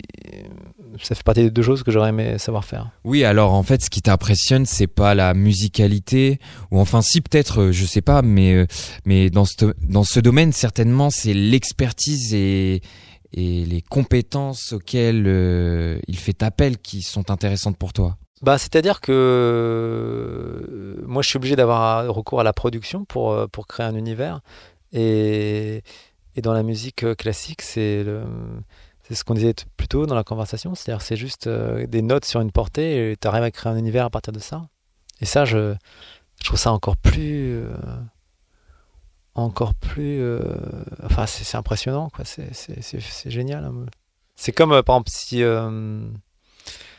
[1.01, 2.89] Ça fait partie des deux choses que j'aurais aimé savoir faire.
[3.03, 6.39] Oui, alors en fait, ce qui t'impressionne, c'est pas la musicalité,
[6.71, 8.65] ou enfin, si peut-être, euh, je sais pas, mais, euh,
[9.05, 12.81] mais dans, ce, dans ce domaine, certainement, c'est l'expertise et,
[13.31, 18.17] et les compétences auxquelles euh, il fait appel qui sont intéressantes pour toi.
[18.41, 23.85] Bah, c'est-à-dire que moi, je suis obligé d'avoir recours à la production pour, pour créer
[23.85, 24.41] un univers.
[24.93, 25.83] Et,
[26.35, 28.05] et dans la musique euh, classique, c'est
[29.09, 32.41] ce qu'on disait plus tôt dans la conversation, c'est-à-dire c'est juste euh, des notes sur
[32.41, 34.67] une portée et tu arrives à créer un univers à partir de ça.
[35.21, 35.75] Et ça, je,
[36.43, 37.75] trouve ça encore plus, euh,
[39.35, 40.21] encore plus,
[41.03, 42.25] enfin c'est impressionnant, quoi.
[42.25, 43.65] C'est génial.
[43.65, 43.85] Hein.
[44.35, 45.43] C'est comme si,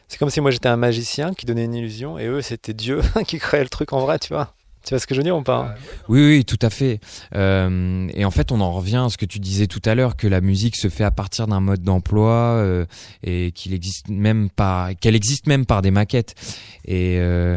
[0.09, 3.01] c'est comme si moi j'étais un magicien qui donnait une illusion et eux c'était Dieu
[3.27, 4.55] qui créait le truc en vrai, tu vois.
[4.85, 5.75] Tu vois ce que je veux dire ou pas
[6.09, 7.01] Oui, oui, tout à fait.
[7.35, 10.15] Euh, et en fait, on en revient à ce que tu disais tout à l'heure,
[10.15, 12.85] que la musique se fait à partir d'un mode d'emploi euh,
[13.23, 16.35] et qu'il existe même pas, qu'elle existe même par des maquettes.
[16.85, 17.57] Et euh,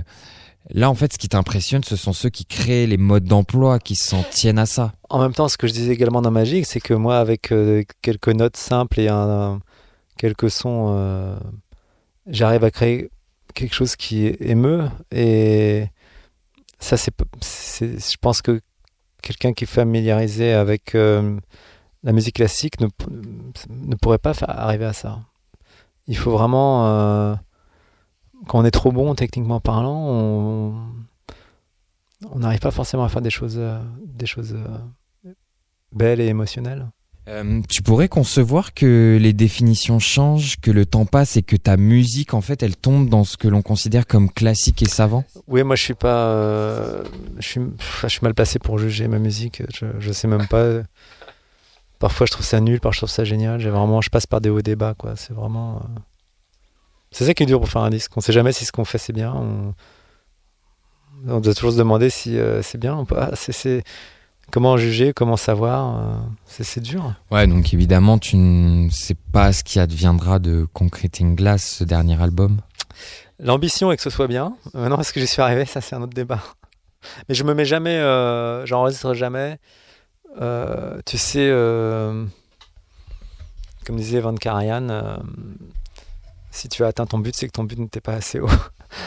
[0.69, 3.95] là, en fait, ce qui t'impressionne, ce sont ceux qui créent les modes d'emploi, qui
[3.95, 4.93] s'en tiennent à ça.
[5.09, 7.53] En même temps, ce que je disais également dans Magique, c'est que moi, avec
[8.01, 9.59] quelques notes simples et un,
[10.17, 11.37] quelques sons,
[12.25, 13.09] j'arrive à créer
[13.53, 15.87] quelque chose qui émeut et
[16.79, 17.13] ça, c'est,
[17.81, 18.61] je pense que
[19.21, 21.39] quelqu'un qui est familiarisé avec euh,
[22.03, 22.87] la musique classique ne,
[23.69, 25.19] ne pourrait pas arriver à ça.
[26.07, 27.35] Il faut vraiment, euh,
[28.47, 30.07] quand on est trop bon techniquement parlant,
[32.31, 34.57] on n'arrive pas forcément à faire des choses, euh, des choses
[35.91, 36.87] belles et émotionnelles.
[37.27, 41.75] Euh, tu pourrais concevoir que les définitions changent, que le temps passe et que ta
[41.75, 45.25] musique, en fait, elle tombe dans ce que l'on considère comme classique et savant?
[45.47, 46.29] Oui, moi, je suis pas.
[46.29, 47.03] Euh,
[47.37, 47.61] je, suis,
[48.03, 49.61] je suis mal placé pour juger ma musique.
[49.73, 50.83] Je, je sais même pas.
[51.99, 53.59] Parfois, je trouve ça nul, parfois, je trouve ça génial.
[53.59, 55.15] J'ai vraiment, je passe par des hauts débats, quoi.
[55.15, 55.77] C'est vraiment.
[55.77, 55.99] Euh,
[57.09, 58.15] c'est ça qui est dur pour faire un disque.
[58.15, 59.33] On sait jamais si ce qu'on fait c'est bien.
[59.33, 59.73] On,
[61.27, 63.31] on doit toujours se demander si c'est bien ou pas.
[63.35, 63.83] C'est
[64.51, 67.13] comment juger, comment savoir, euh, c'est dur.
[67.31, 72.21] Ouais, donc évidemment, tu ne sais pas ce qui adviendra de Concreting Glass, ce dernier
[72.21, 72.59] album.
[73.39, 74.55] L'ambition est que ce soit bien.
[74.73, 76.41] Maintenant, est-ce que j'y suis arrivé Ça, c'est un autre débat.
[77.29, 79.59] Mais je me mets jamais, euh, j'enregistre jamais.
[80.41, 81.49] Euh, tu sais,
[83.85, 85.19] comme disait Van Karajan,
[86.51, 88.49] si tu as atteint ton but, c'est que ton but n'était pas assez haut.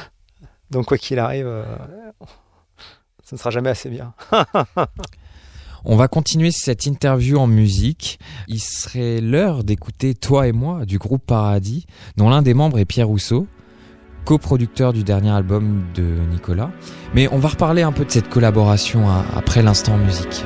[0.70, 1.52] Donc, quoi qu'il arrive,
[3.24, 4.14] ce ne sera jamais assez bien.
[5.84, 8.18] On va continuer cette interview en musique.
[8.48, 12.84] Il serait l'heure d'écouter Toi et moi du groupe Paradis, dont l'un des membres est
[12.84, 13.46] Pierre Rousseau,
[14.24, 16.70] coproducteur du dernier album de Nicolas.
[17.14, 20.44] Mais on va reparler un peu de cette collaboration après l'instant musique.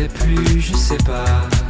[0.00, 1.69] sais plus, je sais pas.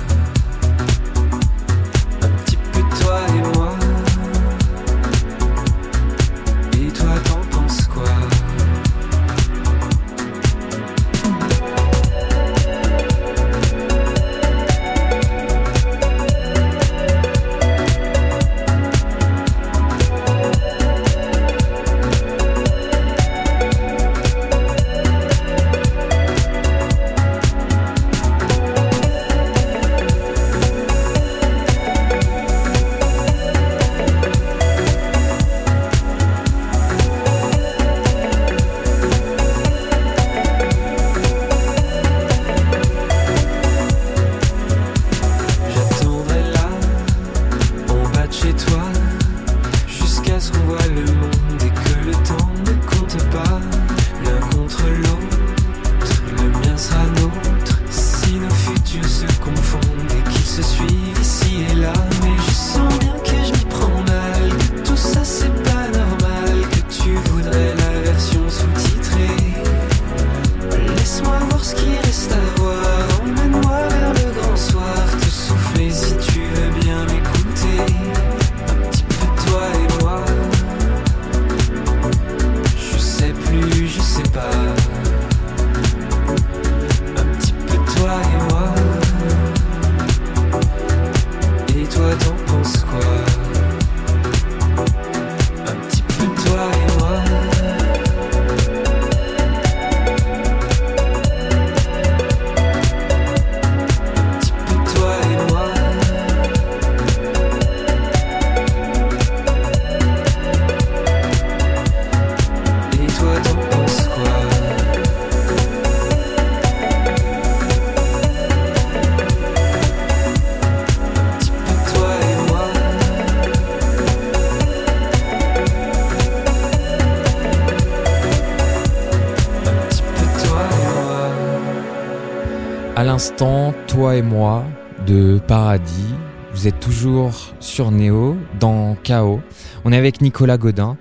[133.86, 134.64] Toi et moi,
[135.06, 136.14] de Paradis,
[136.54, 139.42] vous êtes toujours sur Néo, dans Chaos.
[139.84, 140.96] On est avec Nicolas Godin.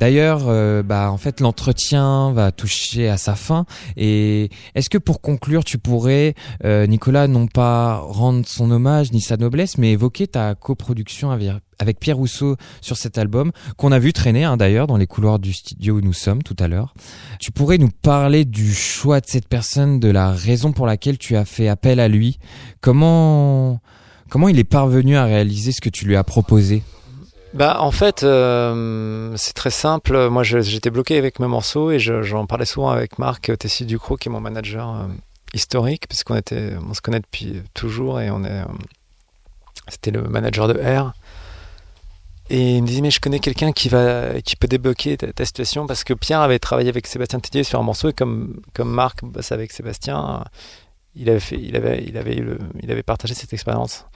[0.00, 3.66] D'ailleurs, euh, bah en fait l'entretien va toucher à sa fin.
[3.96, 6.34] Et est-ce que pour conclure, tu pourrais,
[6.64, 11.98] euh, Nicolas, non pas rendre son hommage ni sa noblesse, mais évoquer ta coproduction avec,
[12.00, 15.52] Pierre Rousseau sur cet album qu'on a vu traîner hein, d'ailleurs dans les couloirs du
[15.52, 16.94] studio où nous sommes tout à l'heure.
[17.40, 21.36] Tu pourrais nous parler du choix de cette personne, de la raison pour laquelle tu
[21.36, 22.38] as fait appel à lui.
[22.80, 23.80] Comment
[24.28, 26.82] comment il est parvenu à réaliser ce que tu lui as proposé?
[27.54, 30.28] Bah, en fait, euh, c'est très simple.
[30.28, 34.28] Moi, j'étais bloqué avec mes morceaux et j'en parlais souvent avec Marc Tessie Ducrot, qui
[34.28, 35.06] est mon manager euh,
[35.54, 38.64] historique, puisqu'on était, on se connaît depuis toujours et on est, euh,
[39.88, 41.14] c'était le manager de R.
[42.50, 45.86] Et il me disait, mais je connais quelqu'un qui va, qui peut débloquer ta, situation
[45.86, 49.22] parce que Pierre avait travaillé avec Sébastien Tétier sur un morceau et comme, comme Marc
[49.22, 50.44] bosse avec Sébastien,
[51.14, 52.42] il avait fait, il avait, il avait,
[52.82, 54.06] il avait partagé cette expérience.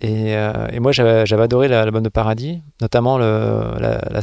[0.00, 4.20] Et, euh, et, moi, j'avais adoré l'album de Paradis, notamment la, la,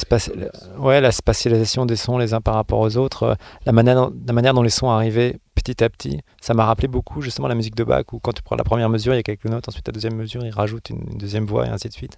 [0.79, 4.53] ouais, la spatialisation des sons les uns par rapport aux autres, la manière, la manière
[4.53, 6.21] dont les sons arrivaient petit à petit.
[6.39, 8.89] Ça m'a rappelé beaucoup justement la musique de Bach, où quand tu prends la première
[8.89, 11.65] mesure, il y a quelques notes, ensuite la deuxième mesure, il rajoute une, deuxième voix,
[11.65, 12.15] et ainsi de suite.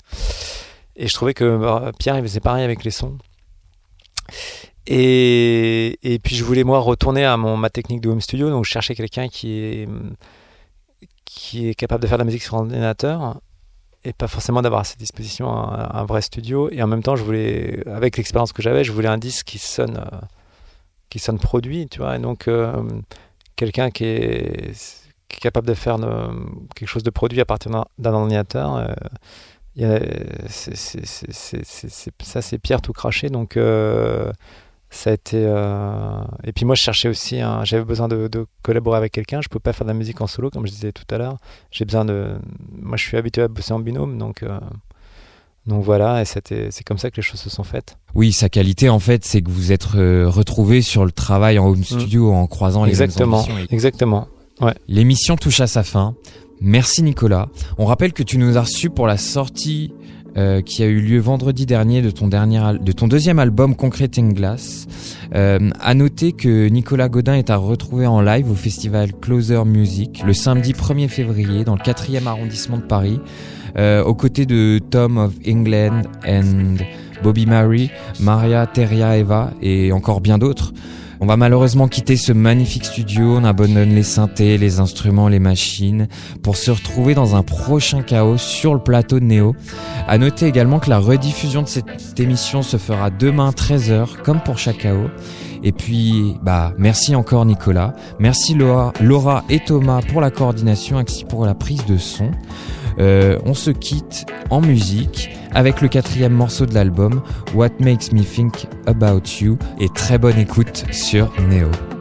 [0.95, 3.17] Et je trouvais que bah, Pierre, il faisait pareil avec les sons.
[4.85, 8.65] Et, et, puis je voulais moi retourner à mon, ma technique de home studio, donc
[8.65, 9.89] je cherchais quelqu'un qui est
[11.25, 13.41] qui est capable de faire de la musique sur ordinateur
[14.07, 16.69] et pas forcément d'avoir à sa disposition un, vrai studio.
[16.71, 19.59] Et en même temps, je voulais, avec l'expérience que j'avais, je voulais un disque qui
[19.59, 20.19] sonne, euh,
[21.09, 22.15] qui sonne produit, tu vois.
[22.15, 22.71] Et donc, euh,
[23.57, 25.97] quelqu'un qui est, capable de faire
[26.73, 28.87] quelque chose de produit à partir d'un ordinateur.
[29.79, 29.99] Euh,
[30.49, 33.29] ça, c'est Pierre tout craché.
[33.29, 33.57] Donc,
[34.89, 38.29] ça a été euh, et puis moi je cherchais aussi j'avais besoin de,
[38.61, 39.41] collaborer avec quelqu'un.
[39.41, 41.37] Je peux pas faire de la musique en solo comme je disais tout à l'heure.
[41.71, 42.35] J'ai besoin de
[42.81, 44.59] moi je suis habitué à bosser en binôme donc euh,
[45.65, 47.97] donc voilà et c'était c'est comme ça que les choses se sont faites.
[48.15, 51.67] Oui sa qualité en fait c'est que vous êtes euh, retrouvé sur le travail en
[51.67, 51.83] home mm.
[51.83, 53.45] studio en croisant les exactement.
[53.69, 54.27] exactement.
[54.61, 54.73] Ouais.
[54.87, 56.15] L'émission touche à sa fin.
[56.59, 57.49] Merci Nicolas.
[57.77, 59.93] On rappelle que tu nous as reçus pour la sortie
[60.37, 64.33] euh, qui a eu lieu vendredi dernier de ton, dernier de ton deuxième album Concreting
[64.33, 64.87] Glass.
[65.33, 70.21] Euh, à noter que Nicolas Godin est à retrouver en live au festival Closer Music
[70.25, 73.19] le samedi 1er février dans le 4e arrondissement de Paris,
[73.77, 76.83] euh, aux côtés de Tom of England and
[77.23, 80.71] Bobby Mary, Maria Teria Eva et encore bien d'autres.
[81.19, 86.07] On va malheureusement quitter ce magnifique studio, on abandonne les synthés, les instruments, les machines,
[86.43, 89.55] pour se retrouver dans un prochain chaos sur le plateau de Néo.
[90.07, 94.59] À noter également que la rediffusion de cette émission se fera demain 13h, comme pour
[94.59, 95.09] chaque chaos.
[95.63, 97.93] Et puis, bah, merci encore Nicolas.
[98.19, 102.29] Merci Laura, Laura et Thomas pour la coordination ainsi pour la prise de son.
[102.99, 107.23] Euh, on se quitte en musique avec le quatrième morceau de l'album,
[107.55, 111.96] What Makes Me Think About You, et très bonne écoute sur Neo.